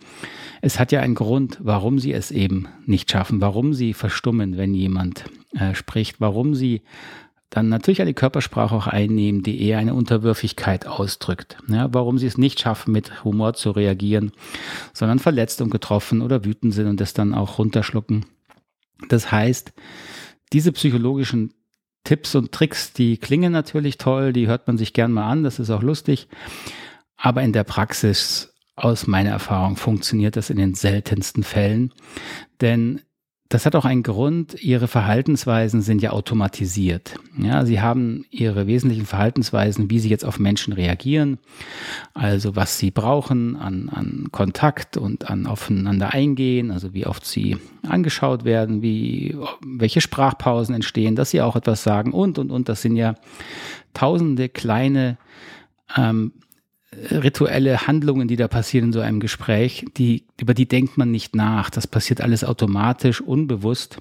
Es 0.61 0.79
hat 0.79 0.91
ja 0.91 1.01
einen 1.01 1.15
Grund, 1.15 1.57
warum 1.61 1.99
Sie 1.99 2.13
es 2.13 2.31
eben 2.31 2.67
nicht 2.85 3.11
schaffen, 3.11 3.41
warum 3.41 3.73
Sie 3.73 3.93
verstummen, 3.93 4.57
wenn 4.57 4.73
jemand 4.73 5.25
äh, 5.53 5.73
spricht, 5.73 6.21
warum 6.21 6.55
Sie 6.55 6.81
dann 7.51 7.67
natürlich 7.67 8.01
eine 8.01 8.13
Körpersprache 8.13 8.73
auch 8.73 8.87
einnehmen, 8.87 9.43
die 9.43 9.61
eher 9.61 9.77
eine 9.77 9.93
Unterwürfigkeit 9.93 10.87
ausdrückt. 10.87 11.57
Ja, 11.67 11.93
warum 11.93 12.17
sie 12.17 12.25
es 12.25 12.37
nicht 12.37 12.61
schaffen, 12.61 12.93
mit 12.93 13.23
Humor 13.25 13.53
zu 13.53 13.71
reagieren, 13.71 14.31
sondern 14.93 15.19
verletzt 15.19 15.61
und 15.61 15.69
getroffen 15.69 16.21
oder 16.21 16.45
wütend 16.45 16.73
sind 16.73 16.87
und 16.87 17.01
das 17.01 17.13
dann 17.13 17.33
auch 17.33 17.59
runterschlucken. 17.59 18.25
Das 19.09 19.31
heißt, 19.31 19.73
diese 20.53 20.71
psychologischen 20.71 21.53
Tipps 22.05 22.35
und 22.35 22.53
Tricks, 22.53 22.93
die 22.93 23.17
klingen 23.17 23.51
natürlich 23.51 23.97
toll, 23.97 24.31
die 24.31 24.47
hört 24.47 24.67
man 24.67 24.77
sich 24.77 24.93
gern 24.93 25.11
mal 25.11 25.29
an, 25.29 25.43
das 25.43 25.59
ist 25.59 25.69
auch 25.69 25.83
lustig, 25.83 26.29
aber 27.17 27.43
in 27.43 27.51
der 27.51 27.65
Praxis 27.65 28.53
aus 28.75 29.07
meiner 29.07 29.31
Erfahrung 29.31 29.75
funktioniert 29.75 30.37
das 30.37 30.49
in 30.49 30.57
den 30.57 30.73
seltensten 30.73 31.43
Fällen, 31.43 31.93
denn 32.61 33.01
das 33.51 33.65
hat 33.65 33.75
auch 33.75 33.83
einen 33.83 34.01
Grund. 34.01 34.63
Ihre 34.63 34.87
Verhaltensweisen 34.87 35.81
sind 35.81 36.01
ja 36.01 36.11
automatisiert. 36.11 37.15
Ja, 37.37 37.65
Sie 37.65 37.81
haben 37.81 38.25
Ihre 38.31 38.65
wesentlichen 38.65 39.05
Verhaltensweisen, 39.05 39.89
wie 39.89 39.99
Sie 39.99 40.09
jetzt 40.09 40.23
auf 40.23 40.39
Menschen 40.39 40.71
reagieren, 40.71 41.37
also 42.13 42.55
was 42.55 42.77
Sie 42.77 42.91
brauchen 42.91 43.57
an, 43.57 43.89
an 43.89 44.29
Kontakt 44.31 44.95
und 44.95 45.29
an 45.29 45.47
aufeinander 45.47 46.13
eingehen, 46.13 46.71
also 46.71 46.93
wie 46.93 47.05
oft 47.05 47.25
Sie 47.25 47.57
angeschaut 47.85 48.45
werden, 48.45 48.81
wie, 48.81 49.37
welche 49.65 49.99
Sprachpausen 49.99 50.73
entstehen, 50.73 51.17
dass 51.17 51.31
Sie 51.31 51.41
auch 51.41 51.57
etwas 51.57 51.83
sagen 51.83 52.13
und, 52.13 52.39
und, 52.39 52.51
und. 52.51 52.69
Das 52.69 52.81
sind 52.81 52.95
ja 52.95 53.15
tausende 53.93 54.47
kleine 54.47 55.17
ähm, 55.97 56.31
rituelle 56.93 57.87
Handlungen, 57.87 58.27
die 58.27 58.35
da 58.35 58.47
passieren 58.47 58.87
in 58.87 58.93
so 58.93 58.99
einem 58.99 59.19
Gespräch, 59.19 59.85
die, 59.97 60.25
über 60.39 60.53
die 60.53 60.67
denkt 60.67 60.97
man 60.97 61.11
nicht 61.11 61.35
nach. 61.35 61.69
Das 61.69 61.87
passiert 61.87 62.21
alles 62.21 62.43
automatisch, 62.43 63.21
unbewusst. 63.21 63.97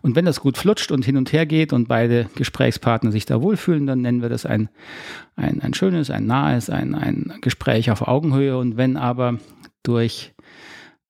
Und 0.00 0.14
wenn 0.14 0.24
das 0.24 0.40
gut 0.40 0.56
flutscht 0.56 0.92
und 0.92 1.04
hin 1.04 1.16
und 1.16 1.32
her 1.32 1.44
geht 1.44 1.72
und 1.72 1.88
beide 1.88 2.30
Gesprächspartner 2.36 3.10
sich 3.10 3.26
da 3.26 3.42
wohlfühlen, 3.42 3.86
dann 3.86 4.00
nennen 4.00 4.22
wir 4.22 4.28
das 4.28 4.46
ein, 4.46 4.68
ein, 5.34 5.60
ein 5.60 5.74
schönes, 5.74 6.10
ein 6.10 6.26
nahes, 6.26 6.70
ein, 6.70 6.94
ein 6.94 7.34
Gespräch 7.40 7.90
auf 7.90 8.06
Augenhöhe. 8.06 8.56
Und 8.56 8.76
wenn 8.76 8.96
aber 8.96 9.38
durch 9.82 10.34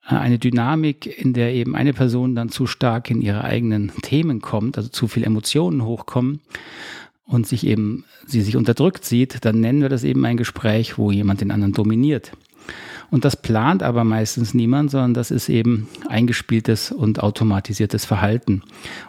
äh, 0.08 0.14
eine 0.14 0.38
Dynamik, 0.38 1.06
in 1.06 1.32
der 1.32 1.52
eben 1.52 1.76
eine 1.76 1.92
Person 1.92 2.35
dann 2.35 2.49
zu 2.49 2.66
stark 2.66 3.11
in 3.11 3.20
ihre 3.20 3.44
eigenen 3.44 3.92
Themen 4.02 4.40
kommt, 4.40 4.78
also 4.78 4.88
zu 4.88 5.06
viel 5.06 5.25
Emotionen 5.25 5.85
hochkommen, 5.85 6.40
und 7.26 7.47
sich 7.47 7.66
eben, 7.66 8.04
sie 8.26 8.40
sich 8.40 8.56
unterdrückt 8.56 9.04
sieht, 9.04 9.45
dann 9.45 9.61
nennen 9.61 9.83
wir 9.83 9.88
das 9.88 10.04
eben 10.04 10.25
ein 10.25 10.37
Gespräch, 10.37 10.97
wo 10.99 11.11
jemand 11.11 11.40
den 11.40 11.50
anderen 11.50 11.73
dominiert. 11.73 12.33
Und 13.11 13.25
das 13.25 13.37
plant 13.37 13.83
aber 13.83 14.02
meistens 14.04 14.52
niemand, 14.52 14.90
sondern 14.90 15.14
das 15.14 15.30
ist 15.30 15.49
eben 15.49 15.88
eingespieltes 16.09 16.90
und 16.90 17.23
automatisiertes 17.23 18.04
Verhalten. 18.04 18.62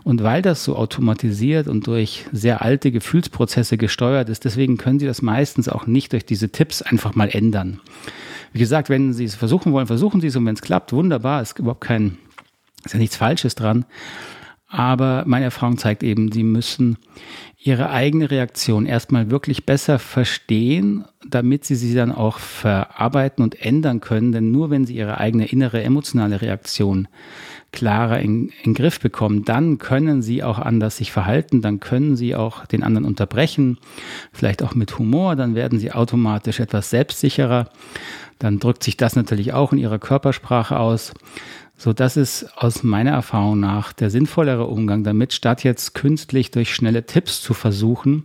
Und 0.03 0.21
weil 0.21 0.41
das 0.41 0.63
so 0.63 0.75
automatisiert 0.75 1.67
und 1.67 1.87
durch 1.87 2.25
sehr 2.31 2.61
alte 2.61 2.91
Gefühlsprozesse 2.91 3.77
gesteuert 3.77 4.29
ist, 4.29 4.45
deswegen 4.45 4.77
können 4.77 4.99
Sie 4.99 5.07
das 5.07 5.21
meistens 5.21 5.67
auch 5.67 5.87
nicht 5.87 6.13
durch 6.13 6.25
diese 6.25 6.51
Tipps 6.51 6.81
einfach 6.81 7.15
mal 7.15 7.29
ändern. 7.29 7.79
Wie 8.53 8.59
gesagt, 8.59 8.89
wenn 8.89 9.13
Sie 9.13 9.25
es 9.25 9.35
versuchen 9.35 9.71
wollen, 9.73 9.87
versuchen 9.87 10.21
Sie 10.21 10.27
es 10.27 10.35
und 10.35 10.45
wenn 10.45 10.55
es 10.55 10.61
klappt, 10.61 10.93
wunderbar, 10.93 11.41
ist 11.41 11.57
überhaupt 11.57 11.81
kein 11.81 12.17
Ist 12.85 12.93
ja 12.93 12.99
nichts 12.99 13.17
Falsches 13.17 13.55
dran. 13.55 13.85
Aber 14.69 15.23
meine 15.25 15.45
Erfahrung 15.45 15.77
zeigt 15.77 16.03
eben, 16.03 16.31
sie 16.31 16.43
müssen 16.43 16.97
ihre 17.57 17.89
eigene 17.89 18.29
Reaktion 18.29 18.85
erstmal 18.85 19.31
wirklich 19.31 19.65
besser 19.65 19.97
verstehen, 19.97 21.05
damit 21.25 21.63
sie 21.63 21.75
sie 21.75 21.93
dann 21.93 22.11
auch 22.11 22.39
verarbeiten 22.39 23.43
und 23.43 23.61
ändern 23.61 24.01
können. 24.01 24.33
Denn 24.33 24.51
nur 24.51 24.69
wenn 24.69 24.85
sie 24.85 24.95
ihre 24.95 25.19
eigene 25.19 25.45
innere 25.47 25.81
emotionale 25.83 26.41
Reaktion 26.41 27.07
klarer 27.71 28.19
in, 28.19 28.51
in 28.63 28.73
Griff 28.73 28.99
bekommen, 28.99 29.45
dann 29.45 29.77
können 29.77 30.21
sie 30.21 30.43
auch 30.43 30.59
anders 30.59 30.97
sich 30.97 31.11
verhalten, 31.11 31.61
dann 31.61 31.79
können 31.79 32.15
sie 32.15 32.35
auch 32.35 32.65
den 32.65 32.83
anderen 32.83 33.05
unterbrechen, 33.05 33.77
vielleicht 34.31 34.63
auch 34.63 34.75
mit 34.75 34.97
Humor, 34.97 35.35
dann 35.35 35.55
werden 35.55 35.79
sie 35.79 35.91
automatisch 35.91 36.59
etwas 36.59 36.89
selbstsicherer. 36.89 37.69
Dann 38.39 38.59
drückt 38.59 38.83
sich 38.83 38.97
das 38.97 39.15
natürlich 39.15 39.53
auch 39.53 39.73
in 39.73 39.79
ihrer 39.79 39.99
Körpersprache 39.99 40.79
aus. 40.79 41.13
So, 41.79 41.93
das 41.93 42.17
ist 42.17 42.57
aus 42.57 42.81
meiner 42.81 43.11
Erfahrung 43.11 43.59
nach 43.59 43.93
der 43.93 44.09
sinnvollere 44.09 44.65
Umgang 44.65 45.03
damit, 45.03 45.31
statt 45.31 45.63
jetzt 45.63 45.93
künstlich 45.93 46.49
durch 46.49 46.73
schnelle 46.73 47.05
Tipps 47.05 47.39
zu 47.39 47.53
versuchen, 47.53 48.23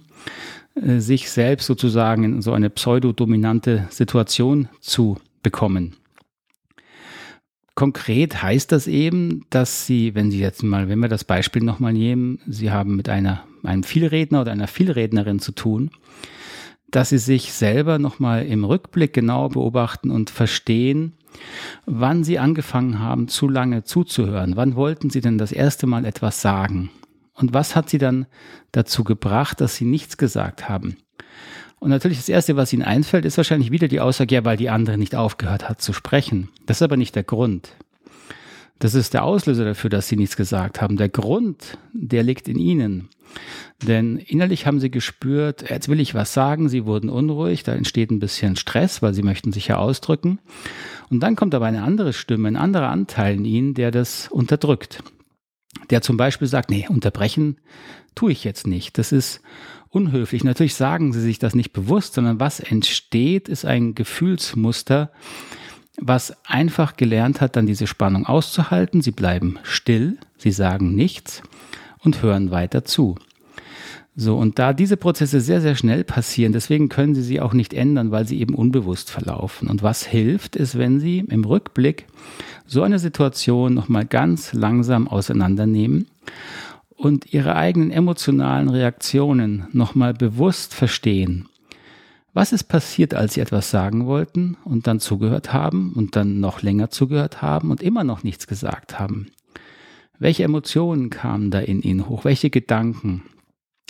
äh, 0.74 1.00
sich 1.00 1.30
selbst 1.30 1.66
sozusagen 1.66 2.24
in 2.24 2.42
so 2.42 2.54
eine 2.54 2.70
pseudodominante 2.70 3.86
Situation 3.90 4.68
zu 4.80 5.18
bekommen. 5.42 5.96
Konkret 7.74 8.42
heißt 8.42 8.72
das 8.72 8.86
eben, 8.86 9.44
dass 9.50 9.86
Sie, 9.86 10.14
wenn 10.14 10.30
Sie 10.30 10.40
jetzt 10.40 10.62
mal, 10.62 10.88
wenn 10.88 11.00
wir 11.00 11.08
das 11.08 11.24
Beispiel 11.24 11.62
nochmal 11.62 11.92
nehmen, 11.92 12.38
Sie 12.46 12.70
haben 12.70 12.96
mit 12.96 13.10
einer, 13.10 13.44
einem 13.64 13.82
Vielredner 13.82 14.40
oder 14.42 14.52
einer 14.52 14.66
Vielrednerin 14.66 15.40
zu 15.40 15.52
tun, 15.52 15.90
dass 16.90 17.10
Sie 17.10 17.18
sich 17.18 17.52
selber 17.52 17.98
nochmal 17.98 18.46
im 18.46 18.64
Rückblick 18.64 19.12
genau 19.12 19.48
beobachten 19.50 20.10
und 20.10 20.30
verstehen, 20.30 21.14
wann 21.86 22.24
Sie 22.24 22.38
angefangen 22.38 22.98
haben, 22.98 23.28
zu 23.28 23.48
lange 23.48 23.84
zuzuhören. 23.84 24.56
Wann 24.56 24.74
wollten 24.76 25.10
Sie 25.10 25.20
denn 25.20 25.38
das 25.38 25.52
erste 25.52 25.86
Mal 25.86 26.04
etwas 26.04 26.40
sagen? 26.40 26.90
Und 27.34 27.54
was 27.54 27.74
hat 27.74 27.88
Sie 27.88 27.98
dann 27.98 28.26
dazu 28.72 29.04
gebracht, 29.04 29.60
dass 29.60 29.76
Sie 29.76 29.84
nichts 29.84 30.16
gesagt 30.16 30.68
haben? 30.68 30.96
Und 31.78 31.90
natürlich 31.90 32.18
das 32.18 32.28
Erste, 32.28 32.54
was 32.56 32.72
Ihnen 32.72 32.84
einfällt, 32.84 33.24
ist 33.24 33.36
wahrscheinlich 33.38 33.72
wieder 33.72 33.88
die 33.88 34.00
Aussage, 34.00 34.34
ja, 34.36 34.44
weil 34.44 34.56
die 34.56 34.70
andere 34.70 34.98
nicht 34.98 35.16
aufgehört 35.16 35.68
hat 35.68 35.82
zu 35.82 35.92
sprechen. 35.92 36.48
Das 36.66 36.76
ist 36.76 36.82
aber 36.82 36.96
nicht 36.96 37.16
der 37.16 37.24
Grund. 37.24 37.74
Das 38.82 38.96
ist 38.96 39.14
der 39.14 39.22
Auslöser 39.22 39.64
dafür, 39.64 39.90
dass 39.90 40.08
Sie 40.08 40.16
nichts 40.16 40.36
gesagt 40.36 40.80
haben. 40.80 40.96
Der 40.96 41.08
Grund, 41.08 41.78
der 41.92 42.24
liegt 42.24 42.48
in 42.48 42.58
Ihnen. 42.58 43.10
Denn 43.86 44.16
innerlich 44.16 44.66
haben 44.66 44.80
sie 44.80 44.90
gespürt, 44.90 45.70
jetzt 45.70 45.88
will 45.88 46.00
ich 46.00 46.16
was 46.16 46.34
sagen, 46.34 46.68
sie 46.68 46.84
wurden 46.84 47.08
unruhig, 47.08 47.62
da 47.62 47.74
entsteht 47.74 48.10
ein 48.10 48.18
bisschen 48.18 48.56
Stress, 48.56 49.00
weil 49.00 49.14
sie 49.14 49.22
möchten 49.22 49.52
sich 49.52 49.68
ja 49.68 49.78
ausdrücken. 49.78 50.40
Und 51.10 51.20
dann 51.20 51.36
kommt 51.36 51.54
aber 51.54 51.66
eine 51.66 51.84
andere 51.84 52.12
Stimme, 52.12 52.48
ein 52.48 52.56
anderer 52.56 52.88
Anteil 52.88 53.36
in 53.36 53.44
ihnen, 53.44 53.74
der 53.74 53.92
das 53.92 54.26
unterdrückt. 54.28 55.04
Der 55.90 56.02
zum 56.02 56.16
Beispiel 56.16 56.48
sagt, 56.48 56.68
nee, 56.68 56.86
unterbrechen 56.88 57.58
tue 58.16 58.32
ich 58.32 58.42
jetzt 58.42 58.66
nicht. 58.66 58.98
Das 58.98 59.12
ist 59.12 59.42
unhöflich. 59.90 60.42
Natürlich 60.42 60.74
sagen 60.74 61.12
sie 61.12 61.20
sich 61.20 61.38
das 61.38 61.54
nicht 61.54 61.72
bewusst, 61.72 62.14
sondern 62.14 62.40
was 62.40 62.58
entsteht, 62.58 63.48
ist 63.48 63.64
ein 63.64 63.94
Gefühlsmuster, 63.94 65.12
was 66.00 66.34
einfach 66.46 66.96
gelernt 66.96 67.40
hat, 67.40 67.56
dann 67.56 67.66
diese 67.66 67.86
Spannung 67.86 68.26
auszuhalten. 68.26 69.02
Sie 69.02 69.10
bleiben 69.10 69.58
still, 69.62 70.18
sie 70.36 70.52
sagen 70.52 70.94
nichts 70.94 71.42
und 71.98 72.22
hören 72.22 72.50
weiter 72.50 72.84
zu. 72.84 73.16
So, 74.14 74.36
und 74.36 74.58
da 74.58 74.74
diese 74.74 74.98
Prozesse 74.98 75.40
sehr, 75.40 75.62
sehr 75.62 75.74
schnell 75.74 76.04
passieren, 76.04 76.52
deswegen 76.52 76.90
können 76.90 77.14
Sie 77.14 77.22
sie 77.22 77.40
auch 77.40 77.54
nicht 77.54 77.72
ändern, 77.72 78.10
weil 78.10 78.26
sie 78.26 78.40
eben 78.40 78.54
unbewusst 78.54 79.10
verlaufen. 79.10 79.68
Und 79.68 79.82
was 79.82 80.04
hilft, 80.04 80.54
ist, 80.54 80.76
wenn 80.76 81.00
Sie 81.00 81.20
im 81.20 81.44
Rückblick 81.44 82.06
so 82.66 82.82
eine 82.82 82.98
Situation 82.98 83.72
nochmal 83.72 84.04
ganz 84.04 84.52
langsam 84.52 85.08
auseinandernehmen 85.08 86.08
und 86.94 87.32
Ihre 87.32 87.56
eigenen 87.56 87.90
emotionalen 87.90 88.68
Reaktionen 88.68 89.66
nochmal 89.72 90.12
bewusst 90.12 90.74
verstehen. 90.74 91.48
Was 92.34 92.52
ist 92.52 92.64
passiert, 92.64 93.14
als 93.14 93.34
Sie 93.34 93.40
etwas 93.40 93.70
sagen 93.70 94.06
wollten 94.06 94.56
und 94.64 94.86
dann 94.86 95.00
zugehört 95.00 95.52
haben 95.52 95.92
und 95.92 96.16
dann 96.16 96.40
noch 96.40 96.62
länger 96.62 96.90
zugehört 96.90 97.42
haben 97.42 97.70
und 97.70 97.82
immer 97.82 98.04
noch 98.04 98.22
nichts 98.22 98.46
gesagt 98.46 98.98
haben? 98.98 99.30
Welche 100.18 100.44
Emotionen 100.44 101.10
kamen 101.10 101.50
da 101.50 101.58
in 101.58 101.82
Ihnen 101.82 102.08
hoch? 102.08 102.24
Welche 102.24 102.48
Gedanken? 102.48 103.22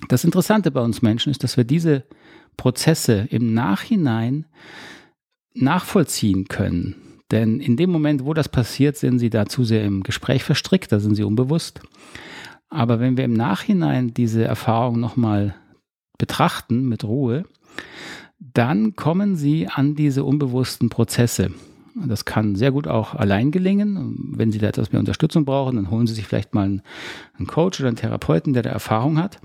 Das 0.08 0.24
Interessante 0.24 0.70
bei 0.72 0.80
uns 0.80 1.02
Menschen 1.02 1.30
ist, 1.30 1.44
dass 1.44 1.56
wir 1.56 1.64
diese 1.64 2.04
Prozesse 2.56 3.28
im 3.30 3.54
Nachhinein 3.54 4.46
nachvollziehen 5.54 6.46
können. 6.46 6.96
Denn 7.30 7.60
in 7.60 7.76
dem 7.76 7.90
Moment, 7.90 8.24
wo 8.24 8.34
das 8.34 8.48
passiert, 8.48 8.96
sind 8.96 9.18
sie 9.18 9.30
da 9.30 9.46
zu 9.46 9.64
sehr 9.64 9.84
im 9.84 10.02
Gespräch 10.02 10.42
verstrickt, 10.42 10.90
da 10.90 10.98
sind 10.98 11.14
sie 11.14 11.22
unbewusst. 11.22 11.80
Aber 12.68 13.00
wenn 13.00 13.16
wir 13.16 13.24
im 13.24 13.32
Nachhinein 13.32 14.12
diese 14.12 14.44
Erfahrung 14.44 14.98
nochmal 14.98 15.54
betrachten 16.18 16.88
mit 16.88 17.04
Ruhe, 17.04 17.44
dann 18.54 18.96
kommen 18.96 19.36
sie 19.36 19.68
an 19.68 19.94
diese 19.94 20.24
unbewussten 20.24 20.88
Prozesse. 20.88 21.52
Das 21.94 22.24
kann 22.24 22.56
sehr 22.56 22.72
gut 22.72 22.88
auch 22.88 23.14
allein 23.14 23.50
gelingen. 23.50 24.32
Wenn 24.34 24.50
Sie 24.50 24.58
da 24.58 24.68
etwas 24.68 24.92
mehr 24.92 25.00
Unterstützung 25.00 25.44
brauchen, 25.44 25.76
dann 25.76 25.90
holen 25.90 26.06
Sie 26.06 26.14
sich 26.14 26.26
vielleicht 26.26 26.54
mal 26.54 26.64
einen, 26.64 27.46
Coach 27.46 27.80
oder 27.80 27.88
einen 27.88 27.98
Therapeuten, 27.98 28.54
der 28.54 28.62
da 28.62 28.70
Erfahrung 28.70 29.18
hat 29.18 29.40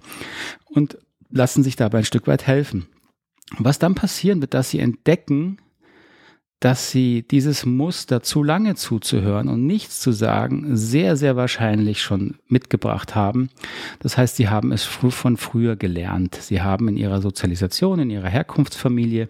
und 0.66 0.98
lassen 1.30 1.62
sich 1.62 1.75
dabei 1.75 2.00
ein 2.00 2.06
Stück 2.06 2.25
weit 2.25 2.48
helfen. 2.48 2.88
Was 3.60 3.80
dann 3.80 3.96
passieren 3.96 4.39
wird, 4.39 4.54
dass 4.54 4.70
Sie 4.70 4.80
entdecken, 4.80 5.58
dass 6.60 6.90
Sie 6.90 7.22
dieses 7.22 7.66
Muster 7.66 8.24
zu 8.24 8.44
lange 8.44 8.76
zuzuhören 8.76 9.48
und 9.48 9.66
nichts 9.68 10.00
zu 10.00 10.12
sagen 10.12 10.76
sehr, 10.76 11.16
sehr 11.16 11.36
wahrscheinlich 11.36 12.02
schon 12.02 12.36
mitgebracht 12.48 13.16
haben. 13.16 13.50
Das 14.00 14.18
heißt, 14.18 14.36
Sie 14.36 14.50
haben 14.50 14.72
es 14.72 14.84
von 14.84 15.38
früher 15.38 15.76
gelernt. 15.76 16.36
Sie 16.36 16.62
haben 16.62 16.88
in 16.88 16.98
Ihrer 16.98 17.22
Sozialisation, 17.22 18.00
in 18.00 18.10
Ihrer 18.10 18.30
Herkunftsfamilie 18.30 19.30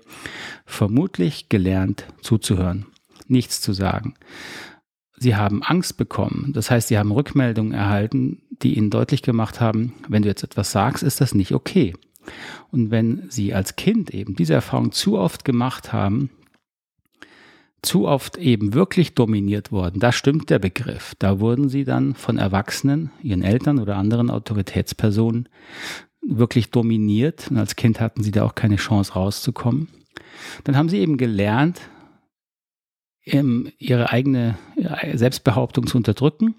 vermutlich 0.66 1.50
gelernt 1.50 2.06
zuzuhören 2.22 2.86
nichts 3.30 3.62
zu 3.62 3.74
sagen. 3.74 4.16
Sie 5.18 5.36
haben 5.36 5.64
Angst 5.64 5.98
bekommen. 5.98 6.52
Das 6.54 6.70
heißt, 6.70 6.90
sie 6.90 6.98
haben 6.98 7.12
Rückmeldungen 7.12 7.74
erhalten, 7.74 8.42
die 8.62 8.78
ihnen 8.78 8.90
deutlich 8.90 9.22
gemacht 9.22 9.60
haben, 9.60 9.94
wenn 10.08 10.22
du 10.22 10.28
jetzt 10.28 10.44
etwas 10.44 10.72
sagst, 10.72 11.04
ist 11.04 11.22
das 11.22 11.34
nicht 11.34 11.54
okay. 11.54 11.94
Und 12.72 12.92
wenn 12.92 13.24
sie 13.30 13.54
als 13.54 13.76
Kind 13.76 14.12
eben 14.12 14.36
diese 14.36 14.54
Erfahrung 14.54 14.92
zu 14.92 15.18
oft 15.18 15.46
gemacht 15.46 15.94
haben, 15.94 16.30
zu 17.82 18.08
oft 18.08 18.38
eben 18.38 18.74
wirklich 18.74 19.14
dominiert 19.14 19.72
worden, 19.72 20.00
da 20.00 20.12
stimmt 20.12 20.50
der 20.50 20.60
Begriff. 20.60 21.14
Da 21.20 21.40
wurden 21.40 21.70
sie 21.70 21.84
dann 21.84 22.16
von 22.16 22.38
Erwachsenen, 22.38 23.12
ihren 23.22 23.44
Eltern 23.44 23.80
oder 23.80 23.96
anderen 23.96 24.30
Autoritätspersonen 24.30 25.48
wirklich 26.22 26.72
dominiert. 26.72 27.50
Und 27.50 27.58
als 27.58 27.76
Kind 27.76 28.00
hatten 28.00 28.24
sie 28.24 28.32
da 28.32 28.44
auch 28.44 28.56
keine 28.56 28.78
Chance 28.78 29.14
rauszukommen. 29.14 29.88
Dann 30.64 30.76
haben 30.76 30.90
sie 30.90 30.98
eben 31.00 31.18
gelernt, 31.18 31.82
ihre 33.24 34.10
eigene 34.10 34.58
Selbstbehauptung 35.14 35.86
zu 35.86 35.98
unterdrücken. 35.98 36.56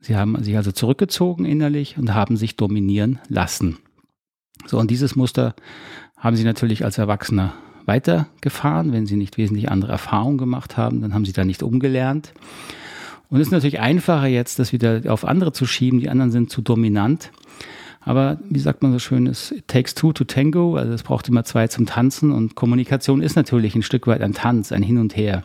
Sie 0.00 0.16
haben 0.16 0.42
sich 0.42 0.56
also 0.56 0.72
zurückgezogen 0.72 1.44
innerlich 1.44 1.96
und 1.98 2.14
haben 2.14 2.36
sich 2.36 2.56
dominieren 2.56 3.20
lassen. 3.28 3.78
So, 4.66 4.78
und 4.78 4.90
dieses 4.90 5.16
Muster 5.16 5.54
haben 6.16 6.36
sie 6.36 6.44
natürlich 6.44 6.84
als 6.84 6.98
Erwachsener 6.98 7.54
weitergefahren. 7.88 8.92
Wenn 8.92 9.06
sie 9.06 9.16
nicht 9.16 9.36
wesentlich 9.36 9.68
andere 9.70 9.90
Erfahrungen 9.90 10.38
gemacht 10.38 10.76
haben, 10.76 11.00
dann 11.00 11.12
haben 11.12 11.24
sie 11.24 11.32
da 11.32 11.44
nicht 11.44 11.64
umgelernt. 11.64 12.32
Und 13.30 13.40
es 13.40 13.48
ist 13.48 13.52
natürlich 13.52 13.80
einfacher 13.80 14.28
jetzt, 14.28 14.58
das 14.60 14.72
wieder 14.72 15.02
auf 15.08 15.24
andere 15.24 15.52
zu 15.52 15.66
schieben. 15.66 15.98
Die 15.98 16.08
anderen 16.08 16.30
sind 16.30 16.50
zu 16.50 16.62
dominant. 16.62 17.30
Aber 18.00 18.38
wie 18.48 18.60
sagt 18.60 18.82
man 18.82 18.92
so 18.92 18.98
schön, 18.98 19.26
es 19.26 19.54
takes 19.66 19.94
two 19.94 20.12
to 20.12 20.24
tango, 20.24 20.76
also 20.76 20.92
es 20.92 21.02
braucht 21.02 21.28
immer 21.28 21.44
zwei 21.44 21.68
zum 21.68 21.84
Tanzen 21.84 22.32
und 22.32 22.54
Kommunikation 22.54 23.20
ist 23.20 23.36
natürlich 23.36 23.74
ein 23.74 23.82
Stück 23.82 24.06
weit 24.06 24.22
ein 24.22 24.32
Tanz, 24.32 24.72
ein 24.72 24.82
Hin 24.82 24.96
und 24.96 25.14
Her. 25.16 25.44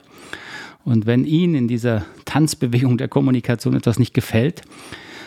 Und 0.86 1.06
wenn 1.06 1.26
Ihnen 1.26 1.56
in 1.56 1.68
dieser 1.68 2.06
Tanzbewegung 2.24 2.98
der 2.98 3.10
Kommunikation 3.10 3.76
etwas 3.76 4.00
nicht 4.00 4.14
gefällt, 4.14 4.62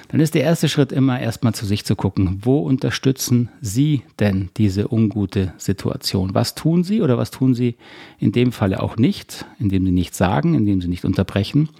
dann 0.08 0.20
ist 0.20 0.34
der 0.34 0.42
erste 0.42 0.68
Schritt 0.68 0.92
immer 0.92 1.20
erstmal 1.20 1.54
zu 1.54 1.66
sich 1.66 1.84
zu 1.84 1.96
gucken, 1.96 2.40
wo 2.42 2.58
unterstützen 2.60 3.48
Sie 3.60 4.02
denn 4.20 4.50
diese 4.56 4.92
ungute 4.92 5.52
Situation? 5.56 6.34
Was 6.34 6.54
tun 6.54 6.84
Sie 6.84 7.02
oder 7.02 7.18
was 7.18 7.30
tun 7.30 7.54
Sie 7.54 7.76
in 8.18 8.32
dem 8.32 8.52
Falle 8.52 8.82
auch 8.82 8.96
nicht, 8.96 9.46
indem 9.58 9.84
Sie 9.84 9.92
nichts 9.92 10.18
sagen, 10.18 10.54
indem 10.54 10.80
Sie 10.80 10.88
nicht 10.88 11.04
unterbrechen, 11.04 11.70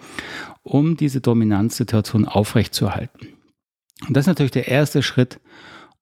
um 0.63 0.97
diese 0.97 1.21
Dominanzsituation 1.21 2.25
aufrechtzuerhalten? 2.25 3.29
Und 4.07 4.17
das 4.17 4.25
ist 4.25 4.29
natürlich 4.29 4.53
der 4.53 4.69
erste 4.69 5.03
Schritt, 5.03 5.41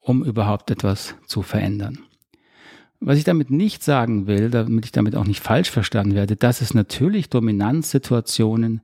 um 0.01 0.25
überhaupt 0.25 0.71
etwas 0.71 1.15
zu 1.27 1.43
verändern. 1.43 1.99
Was 3.01 3.19
ich 3.19 3.25
damit 3.25 3.51
nicht 3.51 3.83
sagen 3.83 4.27
will, 4.27 4.51
damit 4.51 4.87
ich 4.87 4.93
damit 4.93 5.15
auch 5.15 5.27
nicht 5.27 5.41
falsch 5.41 5.71
verstanden 5.71 6.15
werde, 6.15 6.37
dass 6.37 6.63
es 6.63 6.73
natürlich 6.73 7.29
Dominanzsituationen 7.29 8.81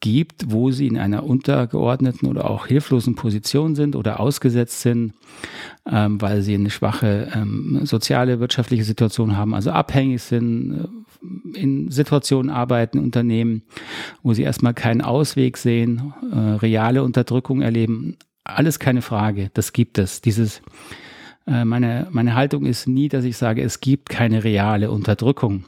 gibt, 0.00 0.50
wo 0.50 0.70
sie 0.70 0.86
in 0.86 0.98
einer 0.98 1.24
untergeordneten 1.24 2.28
oder 2.28 2.50
auch 2.50 2.66
hilflosen 2.66 3.14
Position 3.14 3.74
sind 3.74 3.96
oder 3.96 4.18
ausgesetzt 4.18 4.80
sind, 4.80 5.12
ähm, 5.90 6.20
weil 6.20 6.42
sie 6.42 6.54
eine 6.54 6.70
schwache 6.70 7.28
ähm, 7.34 7.80
soziale, 7.84 8.40
wirtschaftliche 8.40 8.84
Situation 8.84 9.36
haben, 9.36 9.54
also 9.54 9.70
abhängig 9.70 10.22
sind, 10.22 10.72
äh, 10.72 11.58
in 11.58 11.90
Situationen 11.90 12.50
arbeiten, 12.50 12.98
Unternehmen, 12.98 13.62
wo 14.22 14.32
sie 14.32 14.42
erstmal 14.42 14.72
keinen 14.72 15.02
Ausweg 15.02 15.58
sehen, 15.58 16.14
äh, 16.32 16.36
reale 16.36 17.02
Unterdrückung 17.02 17.60
erleben. 17.60 18.16
Alles 18.44 18.78
keine 18.78 19.02
Frage, 19.02 19.50
das 19.52 19.74
gibt 19.74 19.98
es. 19.98 20.22
Dieses, 20.22 20.62
äh, 21.46 21.66
meine, 21.66 22.08
meine 22.10 22.34
Haltung 22.34 22.64
ist 22.64 22.88
nie, 22.88 23.08
dass 23.08 23.24
ich 23.24 23.36
sage, 23.36 23.62
es 23.62 23.80
gibt 23.80 24.08
keine 24.08 24.44
reale 24.44 24.90
Unterdrückung. 24.90 25.64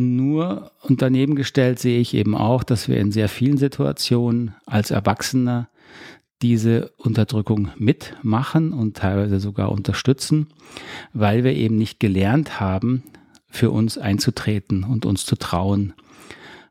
Nur 0.00 0.70
und 0.80 1.02
daneben 1.02 1.34
gestellt 1.34 1.78
sehe 1.78 2.00
ich 2.00 2.14
eben 2.14 2.34
auch, 2.34 2.64
dass 2.64 2.88
wir 2.88 2.96
in 2.96 3.12
sehr 3.12 3.28
vielen 3.28 3.58
Situationen 3.58 4.54
als 4.64 4.90
Erwachsener 4.90 5.68
diese 6.40 6.90
Unterdrückung 6.96 7.68
mitmachen 7.76 8.72
und 8.72 8.96
teilweise 8.96 9.40
sogar 9.40 9.70
unterstützen, 9.70 10.46
weil 11.12 11.44
wir 11.44 11.52
eben 11.52 11.76
nicht 11.76 12.00
gelernt 12.00 12.60
haben, 12.60 13.02
für 13.50 13.70
uns 13.70 13.98
einzutreten 13.98 14.84
und 14.84 15.04
uns 15.04 15.26
zu 15.26 15.36
trauen, 15.36 15.92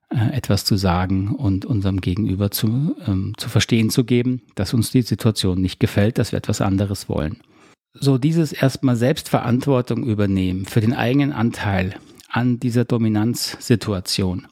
äh, 0.09 0.35
etwas 0.35 0.65
zu 0.65 0.75
sagen 0.75 1.27
und 1.35 1.65
unserem 1.65 2.01
Gegenüber 2.01 2.49
zu, 2.49 2.95
ähm, 3.05 3.33
zu 3.37 3.47
verstehen 3.47 3.91
zu 3.91 4.05
geben, 4.05 4.41
dass 4.55 4.73
uns 4.73 4.89
die 4.89 5.03
Situation 5.03 5.61
nicht 5.61 5.79
gefällt, 5.79 6.17
dass 6.17 6.31
wir 6.31 6.37
etwas 6.37 6.61
anderes 6.61 7.09
wollen. 7.09 7.41
So 7.93 8.17
dieses 8.17 8.53
erstmal 8.53 8.95
Selbstverantwortung 8.95 10.03
übernehmen 10.03 10.65
für 10.65 10.81
den 10.81 10.95
eigenen 10.95 11.31
Anteil 11.31 11.93
an 12.29 12.59
dieser 12.59 12.85
Dominanzsituation. 12.85 14.47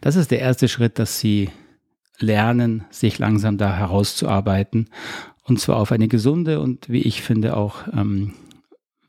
Das 0.00 0.16
ist 0.16 0.30
der 0.30 0.40
erste 0.40 0.68
Schritt, 0.68 0.98
dass 0.98 1.20
Sie 1.20 1.50
lernen, 2.18 2.84
sich 2.90 3.18
langsam 3.18 3.58
da 3.58 3.74
herauszuarbeiten. 3.74 4.88
Und 5.44 5.60
zwar 5.60 5.76
auf 5.76 5.92
eine 5.92 6.08
gesunde 6.08 6.60
und, 6.60 6.88
wie 6.88 7.02
ich 7.02 7.22
finde, 7.22 7.56
auch 7.56 7.86
ähm, 7.92 8.34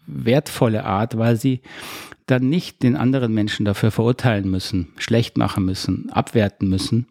wertvolle 0.05 0.85
Art, 0.85 1.17
weil 1.17 1.35
Sie 1.35 1.61
dann 2.25 2.47
nicht 2.47 2.83
den 2.83 2.95
anderen 2.95 3.33
Menschen 3.33 3.65
dafür 3.65 3.91
verurteilen 3.91 4.49
müssen, 4.49 4.89
schlecht 4.97 5.37
machen 5.37 5.65
müssen, 5.65 6.09
abwerten 6.11 6.69
müssen. 6.69 7.07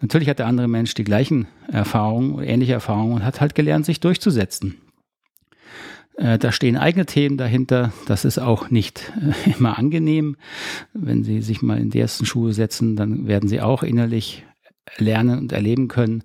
Natürlich 0.00 0.28
hat 0.28 0.38
der 0.38 0.46
andere 0.46 0.68
Mensch 0.68 0.94
die 0.94 1.04
gleichen 1.04 1.48
Erfahrungen, 1.66 2.42
ähnliche 2.42 2.74
Erfahrungen 2.74 3.14
und 3.14 3.24
hat 3.24 3.40
halt 3.40 3.54
gelernt, 3.54 3.84
sich 3.84 3.98
durchzusetzen. 3.98 4.76
Äh, 6.18 6.38
da 6.38 6.52
stehen 6.52 6.76
eigene 6.76 7.06
Themen 7.06 7.36
dahinter. 7.36 7.92
Das 8.06 8.24
ist 8.24 8.38
auch 8.38 8.70
nicht 8.70 9.12
äh, 9.46 9.50
immer 9.58 9.78
angenehm. 9.78 10.36
Wenn 10.92 11.24
Sie 11.24 11.40
sich 11.40 11.62
mal 11.62 11.78
in 11.78 11.90
die 11.90 12.00
ersten 12.00 12.26
Schuhe 12.26 12.52
setzen, 12.52 12.96
dann 12.96 13.26
werden 13.26 13.48
Sie 13.48 13.60
auch 13.60 13.82
innerlich 13.82 14.44
lernen 14.96 15.38
und 15.38 15.52
erleben 15.52 15.88
können, 15.88 16.24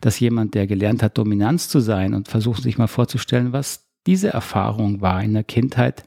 dass 0.00 0.20
jemand, 0.20 0.54
der 0.54 0.66
gelernt 0.66 1.02
hat, 1.02 1.18
Dominanz 1.18 1.68
zu 1.68 1.80
sein 1.80 2.14
und 2.14 2.28
versucht 2.28 2.62
sich 2.62 2.78
mal 2.78 2.86
vorzustellen, 2.86 3.52
was 3.52 3.86
diese 4.06 4.28
Erfahrung 4.28 5.00
war 5.00 5.22
in 5.22 5.34
der 5.34 5.44
Kindheit. 5.44 6.04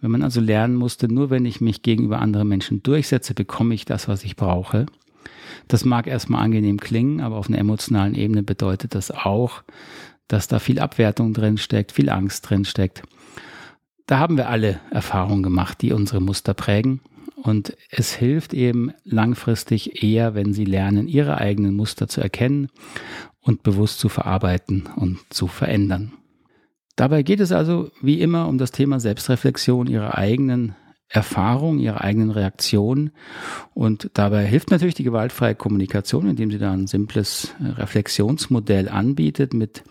Wenn 0.00 0.10
man 0.10 0.22
also 0.22 0.40
lernen 0.40 0.76
musste, 0.76 1.12
nur 1.12 1.30
wenn 1.30 1.46
ich 1.46 1.60
mich 1.60 1.82
gegenüber 1.82 2.20
anderen 2.20 2.48
Menschen 2.48 2.82
durchsetze, 2.82 3.34
bekomme 3.34 3.74
ich 3.74 3.84
das, 3.84 4.06
was 4.06 4.24
ich 4.24 4.36
brauche. 4.36 4.86
Das 5.68 5.84
mag 5.84 6.06
erstmal 6.06 6.42
angenehm 6.42 6.78
klingen, 6.78 7.20
aber 7.20 7.36
auf 7.36 7.48
einer 7.48 7.58
emotionalen 7.58 8.14
Ebene 8.14 8.42
bedeutet 8.42 8.94
das 8.94 9.10
auch, 9.10 9.62
dass 10.32 10.48
da 10.48 10.58
viel 10.58 10.78
Abwertung 10.78 11.34
drin 11.34 11.58
steckt, 11.58 11.92
viel 11.92 12.08
Angst 12.08 12.48
drin 12.48 12.64
steckt. 12.64 13.02
Da 14.06 14.18
haben 14.18 14.36
wir 14.36 14.48
alle 14.48 14.80
Erfahrungen 14.90 15.42
gemacht, 15.42 15.82
die 15.82 15.92
unsere 15.92 16.20
Muster 16.20 16.54
prägen. 16.54 17.00
Und 17.36 17.76
es 17.90 18.12
hilft 18.12 18.52
eben 18.52 18.92
langfristig 19.04 20.02
eher, 20.02 20.34
wenn 20.34 20.52
Sie 20.52 20.64
lernen, 20.64 21.08
Ihre 21.08 21.38
eigenen 21.38 21.74
Muster 21.74 22.06
zu 22.06 22.20
erkennen 22.20 22.68
und 23.40 23.62
bewusst 23.62 23.98
zu 23.98 24.08
verarbeiten 24.08 24.88
und 24.94 25.18
zu 25.30 25.46
verändern. 25.46 26.12
Dabei 26.96 27.22
geht 27.22 27.40
es 27.40 27.50
also 27.50 27.90
wie 28.02 28.20
immer 28.20 28.46
um 28.46 28.58
das 28.58 28.72
Thema 28.72 29.00
Selbstreflexion 29.00 29.86
Ihrer 29.86 30.18
eigenen 30.18 30.74
Erfahrung, 31.10 31.80
ihre 31.80 32.00
eigenen 32.02 32.30
Reaktionen. 32.30 33.10
Und 33.74 34.10
dabei 34.14 34.46
hilft 34.46 34.70
natürlich 34.70 34.94
die 34.94 35.02
gewaltfreie 35.02 35.56
Kommunikation, 35.56 36.28
indem 36.28 36.52
sie 36.52 36.58
da 36.58 36.72
ein 36.72 36.86
simples 36.86 37.52
Reflexionsmodell 37.60 38.88
anbietet 38.88 39.52
mit 39.52 39.82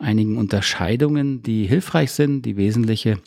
einigen 0.00 0.36
Unterscheidungen, 0.36 1.42
die 1.42 1.66
hilfreich 1.66 2.10
sind. 2.10 2.42
Die 2.42 2.56
wesentliche 2.56 3.18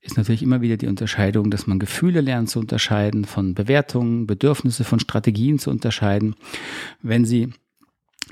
ist 0.00 0.16
natürlich 0.16 0.42
immer 0.42 0.60
wieder 0.60 0.76
die 0.76 0.86
Unterscheidung, 0.86 1.50
dass 1.50 1.66
man 1.66 1.78
Gefühle 1.78 2.20
lernt 2.20 2.48
zu 2.48 2.60
unterscheiden, 2.60 3.24
von 3.24 3.54
Bewertungen, 3.54 4.26
Bedürfnisse, 4.26 4.84
von 4.84 5.00
Strategien 5.00 5.58
zu 5.58 5.70
unterscheiden. 5.70 6.36
Wenn 7.02 7.24
Sie 7.24 7.50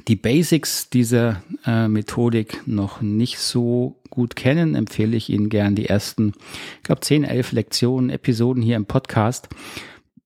die 0.08 0.16
Basics 0.16 0.90
dieser 0.90 1.42
äh, 1.64 1.88
Methodik 1.88 2.66
noch 2.66 3.00
nicht 3.00 3.38
so 3.38 4.00
gut 4.10 4.34
kennen, 4.34 4.74
empfehle 4.74 5.16
ich 5.16 5.30
Ihnen 5.30 5.48
gern 5.48 5.74
die 5.74 5.86
ersten, 5.86 6.32
ich 6.78 6.82
glaube, 6.84 7.00
10, 7.00 7.24
11 7.24 7.52
Lektionen, 7.52 8.10
Episoden 8.10 8.62
hier 8.62 8.76
im 8.76 8.86
Podcast 8.86 9.48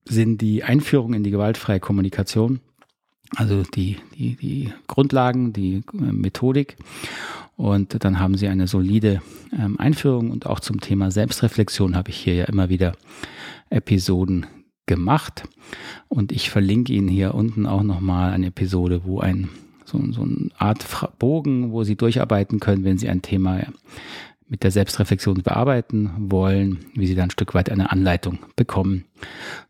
sind 0.04 0.40
die 0.40 0.64
Einführung 0.64 1.12
in 1.12 1.22
die 1.22 1.30
gewaltfreie 1.30 1.80
Kommunikation. 1.80 2.60
Also 3.36 3.62
die, 3.62 3.98
die, 4.16 4.36
die 4.36 4.72
Grundlagen, 4.86 5.52
die 5.52 5.82
äh, 5.92 6.12
Methodik. 6.12 6.76
Und 7.56 8.04
dann 8.04 8.20
haben 8.20 8.36
Sie 8.36 8.48
eine 8.48 8.68
solide 8.68 9.20
ähm, 9.52 9.78
Einführung 9.78 10.30
und 10.30 10.46
auch 10.46 10.60
zum 10.60 10.80
Thema 10.80 11.10
Selbstreflexion 11.10 11.96
habe 11.96 12.10
ich 12.10 12.16
hier 12.16 12.34
ja 12.34 12.44
immer 12.44 12.68
wieder 12.68 12.92
Episoden 13.68 14.46
gemacht. 14.86 15.44
Und 16.08 16.32
ich 16.32 16.50
verlinke 16.50 16.92
Ihnen 16.92 17.08
hier 17.08 17.34
unten 17.34 17.66
auch 17.66 17.82
nochmal 17.82 18.32
eine 18.32 18.46
Episode, 18.46 19.02
wo 19.04 19.20
ein 19.20 19.48
so, 19.84 20.00
so 20.12 20.22
eine 20.22 20.50
Art 20.56 20.84
Bogen, 21.18 21.72
wo 21.72 21.82
Sie 21.82 21.96
durcharbeiten 21.96 22.60
können, 22.60 22.84
wenn 22.84 22.98
Sie 22.98 23.08
ein 23.08 23.22
Thema 23.22 23.60
mit 24.48 24.62
der 24.62 24.70
Selbstreflexion 24.70 25.42
bearbeiten 25.42 26.10
wollen, 26.18 26.86
wie 26.94 27.06
Sie 27.06 27.14
dann 27.14 27.28
ein 27.28 27.30
Stück 27.30 27.54
weit 27.54 27.70
eine 27.70 27.90
Anleitung 27.90 28.38
bekommen, 28.56 29.04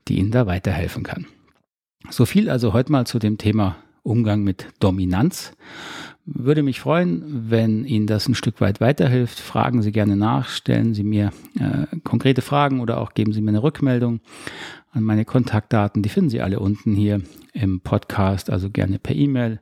die 0.06 0.18
Ihnen 0.18 0.30
da 0.30 0.46
weiterhelfen 0.46 1.02
kann. 1.02 1.26
So 2.11 2.24
viel 2.24 2.48
also 2.48 2.72
heute 2.72 2.92
mal 2.92 3.06
zu 3.06 3.18
dem 3.18 3.38
Thema 3.38 3.76
Umgang 4.02 4.42
mit 4.42 4.66
Dominanz. 4.80 5.52
Würde 6.24 6.62
mich 6.62 6.80
freuen, 6.80 7.50
wenn 7.50 7.84
Ihnen 7.84 8.06
das 8.06 8.28
ein 8.28 8.34
Stück 8.34 8.61
weit 8.61 8.80
weiterhilft. 8.80 9.40
Fragen 9.40 9.82
Sie 9.82 9.92
gerne 9.92 10.16
nach, 10.16 10.48
stellen 10.48 10.94
Sie 10.94 11.02
mir 11.02 11.32
äh, 11.58 11.96
konkrete 12.04 12.42
Fragen 12.42 12.80
oder 12.80 13.00
auch 13.00 13.14
geben 13.14 13.32
Sie 13.32 13.40
mir 13.40 13.50
eine 13.50 13.62
Rückmeldung 13.62 14.20
an 14.92 15.04
meine 15.04 15.24
Kontaktdaten. 15.24 16.02
Die 16.02 16.08
finden 16.08 16.30
Sie 16.30 16.40
alle 16.40 16.61
unten 16.61 16.94
hier 16.94 17.22
im 17.52 17.80
Podcast, 17.80 18.50
also 18.50 18.70
gerne 18.70 18.98
per 18.98 19.14
E-Mail 19.14 19.61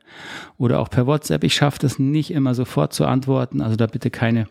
oder 0.59 0.81
auch 0.81 0.90
per 0.90 1.07
WhatsApp. 1.07 1.44
Ich 1.44 1.55
schaffe 1.55 1.79
das 1.81 1.99
nicht 1.99 2.33
immer 2.33 2.55
sofort 2.55 2.92
zu 2.92 3.07
antworten, 3.07 3.61
also 3.61 3.77
da 3.77 3.87
bitte 3.87 4.11
keine 4.11 4.49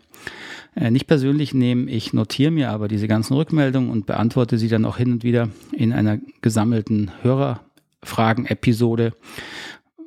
äh, 0.74 0.90
nicht 0.90 1.06
persönlich 1.06 1.54
nehmen. 1.54 1.88
Ich 1.88 2.12
notiere 2.12 2.50
mir 2.50 2.70
aber 2.70 2.88
diese 2.88 3.08
ganzen 3.08 3.34
Rückmeldungen 3.34 3.90
und 3.90 4.06
beantworte 4.06 4.58
sie 4.58 4.68
dann 4.68 4.84
auch 4.84 4.96
hin 4.96 5.12
und 5.12 5.24
wieder 5.24 5.48
in 5.72 5.92
einer 5.92 6.18
gesammelten 6.42 7.10
Hörerfragen-Episode, 7.22 7.65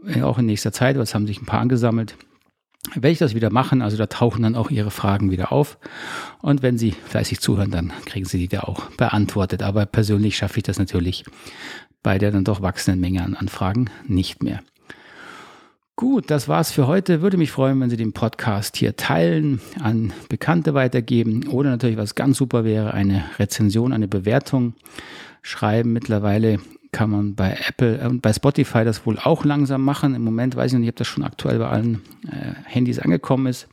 äh, 0.06 0.22
auch 0.22 0.38
in 0.38 0.46
nächster 0.46 0.72
Zeit, 0.72 0.96
weil 0.96 1.04
es 1.04 1.14
haben 1.14 1.28
sich 1.28 1.42
ein 1.42 1.46
paar 1.46 1.62
angesammelt 1.62 2.16
werde 2.96 3.12
ich 3.12 3.20
das 3.20 3.36
wieder 3.36 3.52
machen. 3.52 3.82
Also 3.82 3.98
da 3.98 4.08
tauchen 4.08 4.44
dann 4.44 4.56
auch 4.56 4.70
Ihre 4.70 4.92
Fragen 4.92 5.32
wieder 5.32 5.52
auf. 5.52 5.78
Und 6.42 6.62
wenn 6.62 6.78
Sie 6.78 6.92
fleißig 6.92 7.40
zuhören, 7.40 7.72
dann 7.72 7.92
kriegen 8.06 8.26
Sie 8.26 8.38
die 8.38 8.48
da 8.48 8.62
auch 8.62 8.90
beantwortet. 8.92 9.64
Aber 9.64 9.86
persönlich 9.86 10.38
schaffe 10.38 10.58
ich 10.58 10.64
das 10.64 10.80
natürlich 10.80 11.26
bei 12.02 12.18
der 12.18 12.32
dann 12.32 12.46
doch 12.46 12.62
wachsenden 12.62 13.02
Menge 13.02 13.24
an 13.24 13.36
Anfragen 13.36 13.90
nicht 14.08 14.42
mehr. 14.42 14.62
Gut, 15.98 16.32
das 16.32 16.48
war's 16.48 16.72
für 16.72 16.88
heute. 16.88 17.22
Würde 17.22 17.36
mich 17.36 17.52
freuen, 17.52 17.80
wenn 17.82 17.90
Sie 17.90 17.98
den 17.98 18.14
Podcast 18.14 18.78
hier 18.78 18.96
teilen, 18.96 19.60
an 19.82 20.14
Bekannte 20.30 20.74
weitergeben 20.74 21.48
oder 21.50 21.72
natürlich, 21.72 21.98
was 21.98 22.16
ganz 22.16 22.38
super 22.38 22.64
wäre, 22.64 22.94
eine 22.94 23.26
Rezension, 23.38 23.92
eine 23.92 24.08
Bewertung 24.08 24.76
schreiben. 25.42 25.92
Mittlerweile 25.92 26.60
kann 26.92 27.12
man 27.12 27.36
bei 27.36 27.58
Apple 27.68 28.08
und 28.10 28.22
bei 28.22 28.34
Spotify 28.34 28.84
das 28.84 29.06
wohl 29.06 29.20
auch 29.20 29.46
langsam 29.46 29.84
machen. 29.84 30.16
Im 30.16 30.24
Moment 30.24 30.56
weiß 30.56 30.74
ich 30.74 30.80
nicht, 30.80 30.90
ob 30.90 30.96
das 30.96 31.08
schon 31.08 31.24
aktuell 31.24 31.60
bei 31.60 31.68
allen 31.68 32.02
äh, 32.28 32.54
Handys 32.66 33.00
angekommen 33.00 33.48
ist. 33.48 33.68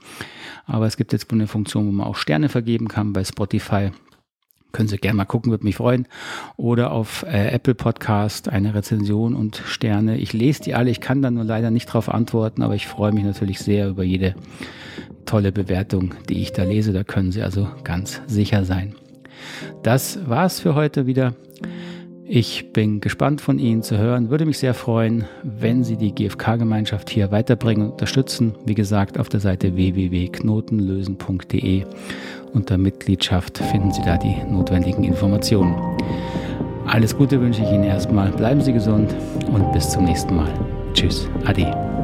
Aber 0.67 0.87
es 0.87 0.97
gibt 0.97 1.13
jetzt 1.13 1.33
eine 1.33 1.47
Funktion, 1.47 1.87
wo 1.87 1.93
man 1.93 2.07
auch 2.07 2.17
Sterne 2.17 2.49
vergeben 2.49 2.89
kann 2.89 3.13
bei 3.13 3.25
Spotify. 3.25 3.91
Können 4.73 4.89
Sie 4.89 4.99
gerne 4.99 5.17
mal 5.17 5.25
gucken, 5.25 5.51
würde 5.51 5.65
mich 5.65 5.77
freuen. 5.77 6.07
Oder 6.57 6.93
auf 6.93 7.23
äh, 7.23 7.49
Apple 7.49 7.75
Podcast 7.75 8.51
eine 8.51 8.75
Rezension 8.75 9.35
und 9.35 9.63
Sterne. 9.65 10.19
Ich 10.19 10.35
lese 10.35 10.65
die 10.65 10.75
alle, 10.75 10.91
ich 10.91 11.01
kann 11.01 11.23
da 11.23 11.31
nur 11.31 11.45
leider 11.45 11.71
nicht 11.71 11.87
drauf 11.87 12.13
antworten, 12.13 12.63
aber 12.63 12.75
ich 12.75 12.87
freue 12.87 13.13
mich 13.13 13.25
natürlich 13.25 13.61
sehr 13.61 13.89
über 13.89 14.03
jede 14.05 14.35
tolle 15.25 15.53
Bewertung, 15.53 16.15
die 16.29 16.43
ich 16.43 16.53
da 16.53 16.65
lese. 16.65 16.93
Da 16.93 17.05
können 17.05 17.33
Sie 17.33 17.43
also 17.43 17.69
ganz 17.85 18.21
sicher 18.27 18.65
sein. 18.65 18.95
Das 19.83 20.29
war's 20.29 20.61
für 20.61 20.75
heute 20.75 21.07
wieder. 21.07 21.35
Ich 22.29 22.73
bin 22.73 23.01
gespannt 23.01 23.41
von 23.41 23.61
Ihnen 23.61 23.83
zu 23.83 23.99
hören. 23.99 24.31
Würde 24.31 24.47
mich 24.47 24.59
sehr 24.59 24.75
freuen, 24.75 25.27
wenn 25.45 25.85
Sie 25.85 25.97
die 25.97 26.13
GFK-Gemeinschaft 26.13 27.09
hier 27.09 27.31
weiterbringen 27.31 27.87
und 27.87 27.93
unterstützen. 27.93 28.57
Wie 28.65 28.75
gesagt, 28.75 29.21
auf 29.21 29.29
der 29.29 29.39
Seite 29.39 29.77
www.knotenlösen.de 29.77 31.85
unter 32.53 32.79
Mitgliedschaft 32.79 33.59
finden 33.59 33.93
Sie 33.93 34.03
da 34.03 34.17
die 34.17 34.35
notwendigen 34.51 35.05
Informationen. 35.05 35.77
Alles 36.87 37.17
Gute 37.17 37.41
wünsche 37.41 37.63
ich 37.63 37.71
Ihnen 37.71 37.85
erstmal. 37.85 38.31
Bleiben 38.31 38.61
Sie 38.61 38.73
gesund 38.73 39.15
und 39.53 39.71
bis 39.73 39.91
zum 39.91 40.03
nächsten 40.05 40.35
Mal. 40.35 40.53
Tschüss. 40.95 41.29
Ade. 41.45 41.96